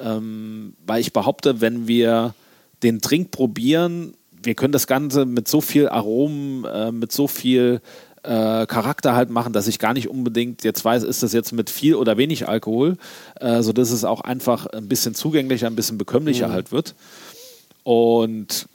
[0.00, 2.34] ähm, weil ich behaupte, wenn wir
[2.84, 4.14] den Trink probieren,
[4.44, 7.80] wir können das Ganze mit so viel Aromen, äh, mit so viel
[8.24, 11.70] äh, Charakter halt machen, dass ich gar nicht unbedingt jetzt weiß, ist das jetzt mit
[11.70, 12.96] viel oder wenig Alkohol,
[13.40, 16.94] äh, sodass es auch einfach ein bisschen zugänglicher, ein bisschen bekömmlicher halt wird.
[17.82, 18.66] Und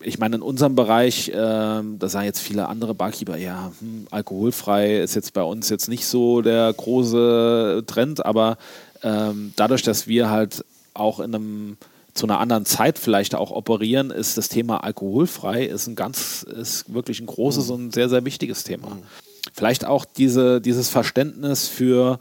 [0.00, 4.98] ich meine, in unserem Bereich, ähm, da sagen jetzt viele andere Barkeeper, ja, hm, alkoholfrei
[4.98, 8.58] ist jetzt bei uns jetzt nicht so der große Trend, aber
[9.02, 10.64] ähm, dadurch, dass wir halt
[10.94, 11.76] auch in einem
[12.16, 16.92] zu einer anderen Zeit vielleicht auch operieren, ist das Thema alkoholfrei ist ein ganz, ist
[16.92, 18.98] wirklich ein großes und sehr, sehr wichtiges Thema.
[19.52, 22.18] Vielleicht auch diese, dieses Verständnis für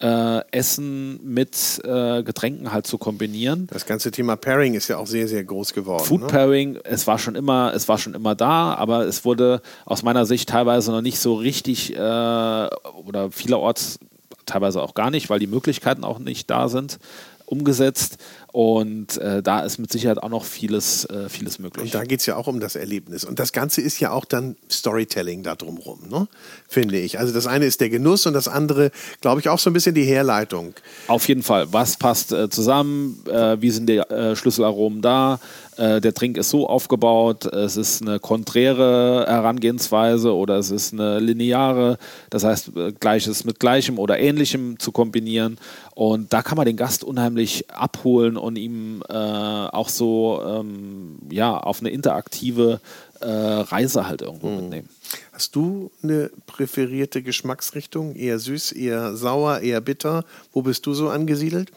[0.00, 3.66] äh, Essen mit äh, Getränken halt zu kombinieren.
[3.72, 6.04] Das ganze Thema Pairing ist ja auch sehr, sehr groß geworden.
[6.04, 6.26] Food ne?
[6.28, 10.24] Pairing, es war schon immer, es war schon immer da, aber es wurde aus meiner
[10.24, 13.98] Sicht teilweise noch nicht so richtig äh, oder vielerorts
[14.46, 16.98] teilweise auch gar nicht, weil die Möglichkeiten auch nicht da sind,
[17.44, 18.18] umgesetzt.
[18.58, 21.84] Und äh, da ist mit Sicherheit auch noch vieles, äh, vieles möglich.
[21.84, 23.22] Und da geht es ja auch um das Erlebnis.
[23.22, 26.26] Und das Ganze ist ja auch dann Storytelling da drumrum, ne?
[26.66, 27.20] finde ich.
[27.20, 28.90] Also das eine ist der Genuss und das andere,
[29.20, 30.74] glaube ich, auch so ein bisschen die Herleitung.
[31.06, 31.72] Auf jeden Fall.
[31.72, 33.22] Was passt äh, zusammen?
[33.30, 35.38] Äh, wie sind die äh, Schlüsselaromen da?
[35.76, 37.46] Äh, der Trink ist so aufgebaut.
[37.46, 41.96] Es ist eine konträre Herangehensweise oder es ist eine lineare.
[42.30, 45.58] Das heißt, Gleiches mit Gleichem oder Ähnlichem zu kombinieren.
[45.94, 51.56] Und da kann man den Gast unheimlich abholen und ihm äh, auch so ähm, ja,
[51.56, 52.80] auf eine interaktive
[53.20, 54.88] äh, Reise halt irgendwo mitnehmen.
[55.32, 58.14] Hast du eine präferierte Geschmacksrichtung?
[58.14, 60.24] Eher süß, eher sauer, eher bitter?
[60.52, 61.72] Wo bist du so angesiedelt?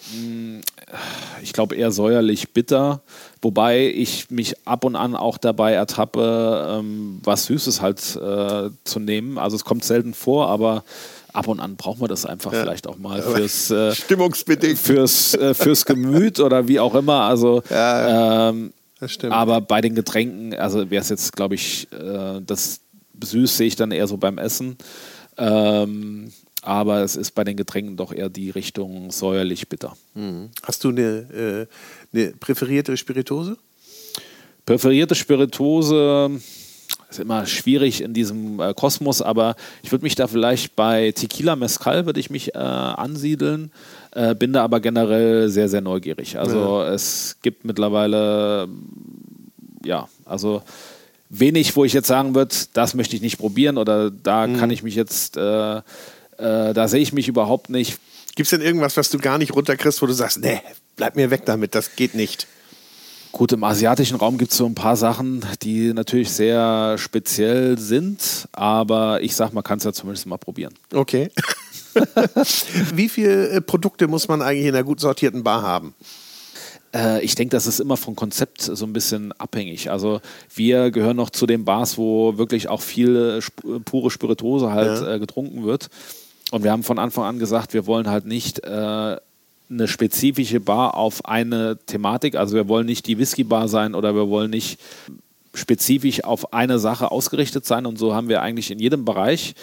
[1.41, 3.01] ich glaube eher säuerlich bitter,
[3.41, 8.99] wobei ich mich ab und an auch dabei ertappe, ähm, was Süßes halt äh, zu
[8.99, 9.38] nehmen.
[9.38, 10.84] Also es kommt selten vor, aber
[11.34, 14.77] ab und an braucht man das einfach vielleicht auch mal fürs, äh, Stimmungsbedingt.
[14.77, 17.21] fürs, äh, fürs Gemüt oder wie auch immer.
[17.21, 19.34] Also ähm, Das stimmt.
[19.34, 22.82] aber bei den Getränken, also wäre es jetzt, glaube ich, äh, das
[23.23, 24.77] süß sehe ich dann eher so beim Essen.
[25.38, 26.32] Ähm,
[26.63, 29.95] aber es ist bei den Getränken doch eher die Richtung säuerlich bitter.
[30.63, 31.67] Hast du eine,
[32.13, 33.57] äh, eine präferierte Spirituose?
[34.65, 36.29] Präferierte Spirituose,
[37.12, 41.55] ist immer schwierig in diesem äh, Kosmos, aber ich würde mich da vielleicht bei Tequila
[41.55, 43.72] Mezcal würde ich mich äh, ansiedeln,
[44.12, 46.39] äh, bin da aber generell sehr, sehr neugierig.
[46.39, 46.93] Also ja.
[46.93, 48.68] es gibt mittlerweile,
[49.84, 50.62] ja, also
[51.30, 54.57] wenig, wo ich jetzt sagen würde, das möchte ich nicht probieren oder da mhm.
[54.57, 55.82] kann ich mich jetzt, äh, äh,
[56.38, 57.99] da sehe ich mich überhaupt nicht.
[58.36, 60.62] Gibt es denn irgendwas, was du gar nicht runterkriegst, wo du sagst, nee,
[60.95, 62.47] bleib mir weg damit, das geht nicht?
[63.32, 68.47] Gut, im asiatischen Raum gibt es so ein paar Sachen, die natürlich sehr speziell sind,
[68.51, 70.73] aber ich sag, man kann es ja zumindest mal probieren.
[70.93, 71.29] Okay.
[72.93, 75.95] Wie viele äh, Produkte muss man eigentlich in einer gut sortierten Bar haben?
[76.93, 79.89] Äh, ich denke, das ist immer vom Konzept so ein bisschen abhängig.
[79.89, 80.21] Also
[80.53, 85.15] wir gehören noch zu den Bars, wo wirklich auch viel sp pure Spirituose halt ja.
[85.15, 85.89] äh, getrunken wird.
[86.51, 89.17] Und wir haben von Anfang an gesagt, wir wollen halt nicht äh,
[89.72, 92.36] eine spezifische Bar auf eine Thematik.
[92.36, 94.80] Also wir wollen nicht die Whisky-Bar sein oder wir wollen nicht
[95.53, 97.86] spezifisch auf eine Sache ausgerichtet sein.
[97.86, 99.53] Und so haben wir eigentlich in jedem Bereich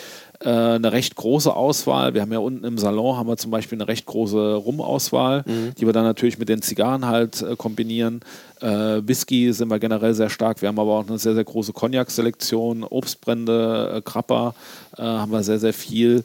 [0.41, 2.15] äh, eine recht große Auswahl.
[2.15, 5.75] Wir haben ja unten im Salon haben wir zum Beispiel eine recht große Rum-Auswahl, mhm.
[5.79, 8.21] die wir dann natürlich mit den Zigarren halt äh, kombinieren.
[8.61, 10.61] Äh, Whisky sind wir generell sehr stark.
[10.61, 14.55] Wir haben aber auch eine sehr, sehr große Cognac-Selektion, Obstbrände, äh, Krapper
[14.97, 16.23] äh, haben wir sehr, sehr viel.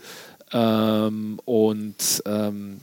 [0.51, 2.81] Ähm, und ähm,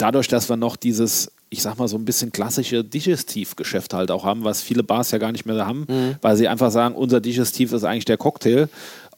[0.00, 4.24] dadurch, dass wir noch dieses, ich sag mal, so ein bisschen klassische Digestivgeschäft halt auch
[4.24, 6.16] haben, was viele Bars ja gar nicht mehr haben, mhm.
[6.22, 8.68] weil sie einfach sagen, unser Digestiv ist eigentlich der Cocktail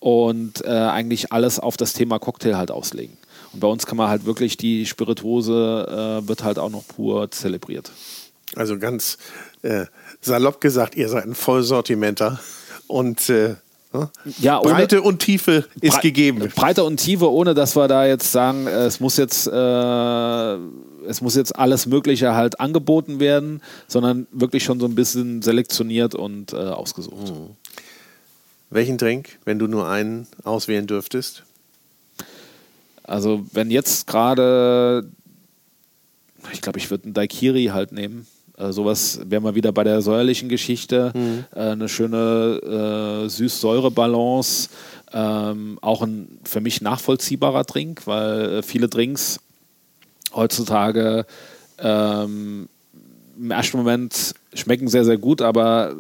[0.00, 3.16] und äh, eigentlich alles auf das Thema Cocktail halt auslegen.
[3.52, 7.30] Und bei uns kann man halt wirklich die Spirituose äh, wird halt auch noch pur
[7.30, 7.92] zelebriert.
[8.56, 9.18] Also ganz
[9.62, 9.86] äh,
[10.20, 12.40] salopp gesagt, ihr seid ein Vollsortimenter
[12.86, 13.30] und
[13.92, 14.10] Ne?
[14.40, 16.48] Ja, Breite und Tiefe ist Bre gegeben.
[16.54, 20.56] Breite und Tiefe, ohne dass wir da jetzt sagen, äh, es muss jetzt, äh,
[21.06, 26.14] es muss jetzt alles Mögliche halt angeboten werden, sondern wirklich schon so ein bisschen selektioniert
[26.14, 27.28] und äh, ausgesucht.
[27.28, 27.56] Mhm.
[28.70, 31.42] Welchen Drink, wenn du nur einen auswählen dürftest?
[33.04, 35.06] Also, wenn jetzt gerade,
[36.52, 38.26] ich glaube, ich würde einen Daikiri halt nehmen.
[38.62, 41.12] Äh, sowas wäre mal wieder bei der säuerlichen Geschichte.
[41.14, 41.44] Mhm.
[41.54, 44.68] Äh, eine schöne äh, Süß-Säure-Balance.
[45.12, 49.40] Ähm, auch ein für mich nachvollziehbarer Drink, weil äh, viele Drinks
[50.34, 51.26] heutzutage
[51.78, 52.68] ähm,
[53.38, 55.94] im ersten Moment schmecken sehr, sehr gut, aber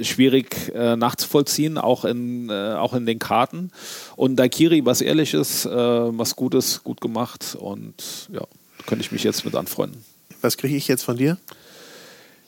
[0.00, 3.70] schwierig äh, nachzuvollziehen, auch in, äh, auch in den Karten.
[4.14, 8.42] Und Daikiri, was Ehrliches, äh, was Gutes, gut gemacht und ja,
[8.86, 10.04] könnte ich mich jetzt mit anfreunden.
[10.40, 11.38] Was kriege ich jetzt von dir?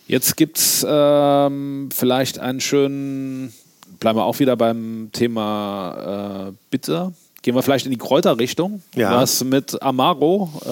[0.08, 3.52] Jetzt gibt es ähm, vielleicht einen schönen,
[4.00, 7.12] bleiben wir auch wieder beim Thema äh, Bitter.
[7.42, 8.80] Gehen wir vielleicht in die Kräuterrichtung.
[8.94, 9.20] Ja.
[9.20, 10.68] Was mit Amaro, äh,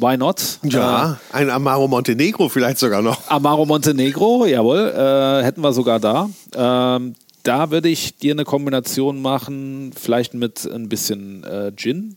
[0.00, 0.58] why not?
[0.62, 3.28] Ja, äh, ein Amaro Montenegro vielleicht sogar noch.
[3.28, 6.30] Amaro Montenegro, jawohl, äh, hätten wir sogar da.
[6.54, 12.16] Ähm, da würde ich dir eine Kombination machen, vielleicht mit ein bisschen äh, Gin,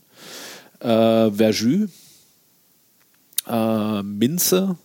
[0.80, 1.90] äh, Verjus,
[4.02, 4.76] Minze,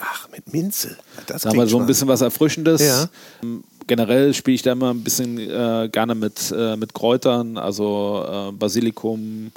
[0.00, 0.96] Ach, mit Minze.
[1.26, 2.80] Das da haben wir so ein bisschen was Erfrischendes.
[2.80, 3.08] Ja.
[3.42, 8.24] Ähm, generell spiele ich da immer ein bisschen äh, gerne mit, äh, mit Kräutern, also
[8.26, 9.52] äh, Basilikum,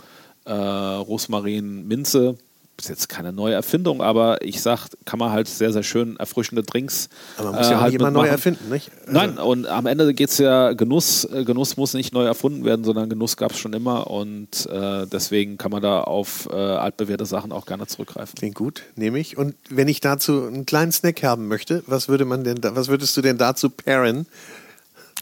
[0.46, 2.36] äh, Rosmarin, Minze
[2.84, 6.64] ist jetzt keine neue Erfindung, aber ich sag, kann man halt sehr, sehr schön erfrischende
[6.64, 7.10] Drinks.
[7.38, 8.92] Aber man muss ja äh, halt immer neu erfinden, nicht?
[9.02, 12.66] Also Nein, und am Ende geht es ja, Genuss, äh, Genuss muss nicht neu erfunden
[12.66, 16.56] werden, sondern Genuss gab es schon immer und äh, deswegen kann man da auf äh,
[16.56, 18.36] altbewährte Sachen auch gerne zurückgreifen.
[18.36, 19.38] Klingt gut, nehme ich.
[19.38, 22.90] Und wenn ich dazu einen kleinen Snack haben möchte, was würde man denn da, was
[22.90, 24.28] würdest du denn dazu pairen?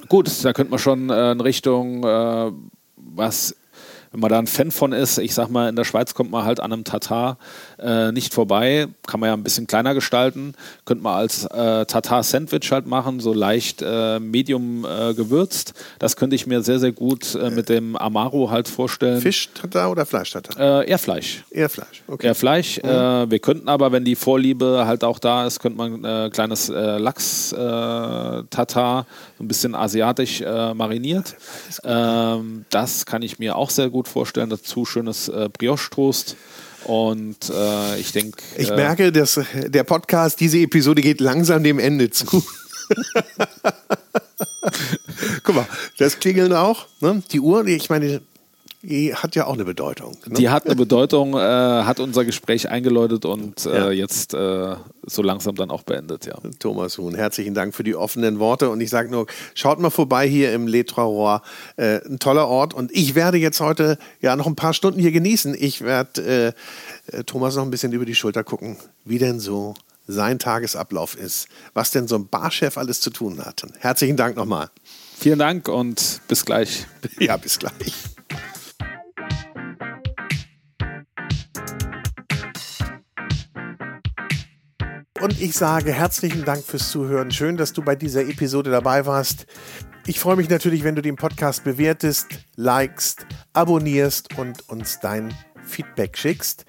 [0.08, 2.04] Gut, da könnte man schon äh, in Richtung
[3.16, 3.56] was
[4.12, 6.44] wenn man da ein Fan von ist, ich sag mal, in der Schweiz kommt man
[6.44, 7.38] halt an einem Tatar
[7.80, 10.54] äh, nicht vorbei, kann man ja ein bisschen kleiner gestalten,
[10.86, 15.74] könnte man als äh, Tatar-Sandwich halt machen, so leicht äh, medium äh, gewürzt.
[16.00, 19.22] Das könnte ich mir sehr, sehr gut äh, mit dem Amaro halt vorstellen.
[19.22, 20.82] Fisch-Tatar oder Fleisch-Tatar?
[20.82, 21.46] Äh, eher Fleisch.
[21.50, 22.28] Eher Fleisch, okay.
[22.28, 22.82] Eher Fleisch.
[22.84, 23.32] Mhm.
[23.32, 27.46] wir könnten aber, wenn die Vorliebe halt auch da ist, könnte man ein kleines Lachs-Tatar,
[29.40, 31.36] ein bisschen asiatisch mariniert.
[31.84, 34.50] Ähm, das kann ich mir auch sehr gut gut vorstellen.
[34.50, 36.36] Dazu schönes äh, Brioche-Toast.
[36.86, 38.42] Und äh, ich denke.
[38.58, 42.26] Ich äh, merke, dass der Podcast, diese Episode geht langsam dem Ende zu.
[45.44, 45.68] Guck mal,
[46.00, 46.88] das Klingeln auch.
[47.00, 47.22] Ne?
[47.32, 48.22] Die Uhr, ich meine,
[48.84, 50.18] die hat ja auch eine Bedeutung.
[50.26, 50.36] Ne?
[50.36, 53.92] Die hat eine Bedeutung, äh, hat unser Gespräch eingeläutet und äh, ja.
[53.92, 54.76] jetzt äh,
[55.06, 56.36] so langsam dann auch beendet, ja.
[56.60, 60.28] Thomas Huhn, herzlichen Dank für die offenen Worte und ich sage nur, schaut mal vorbei
[60.28, 61.42] hier im Le Trois
[61.78, 65.12] äh, ein toller Ort und ich werde jetzt heute ja noch ein paar Stunden hier
[65.12, 65.56] genießen.
[65.60, 66.56] Ich werde
[67.12, 69.76] äh, äh, Thomas noch ein bisschen über die Schulter gucken, wie denn so
[70.08, 73.64] sein Tagesablauf ist, was denn so ein Barchef alles zu tun hat.
[73.80, 74.70] Herzlichen Dank nochmal.
[75.18, 76.88] Vielen Dank und bis gleich.
[77.20, 77.94] Ja, bis gleich.
[85.22, 87.30] Und ich sage herzlichen Dank fürs Zuhören.
[87.30, 89.46] Schön, dass du bei dieser Episode dabei warst.
[90.08, 95.32] Ich freue mich natürlich, wenn du den Podcast bewertest, likest, abonnierst und uns dein
[95.64, 96.66] Feedback schickst.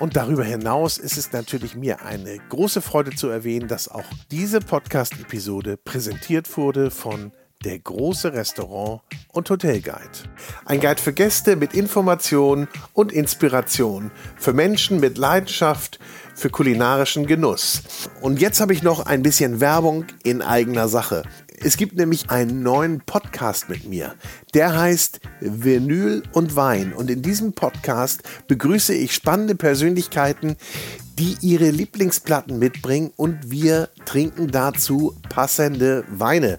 [0.00, 4.58] Und darüber hinaus ist es natürlich mir eine große Freude zu erwähnen, dass auch diese
[4.58, 7.30] Podcast-Episode präsentiert wurde von
[7.64, 10.28] der große Restaurant und Hotelguide.
[10.64, 16.00] Ein Guide für Gäste mit Informationen und Inspiration, für Menschen mit Leidenschaft
[16.42, 17.82] für kulinarischen Genuss.
[18.20, 21.22] Und jetzt habe ich noch ein bisschen Werbung in eigener Sache.
[21.60, 24.16] Es gibt nämlich einen neuen Podcast mit mir.
[24.52, 26.94] Der heißt Vinyl und Wein.
[26.94, 30.56] Und in diesem Podcast begrüße ich spannende Persönlichkeiten,
[31.16, 36.58] die ihre Lieblingsplatten mitbringen und wir trinken dazu passende Weine.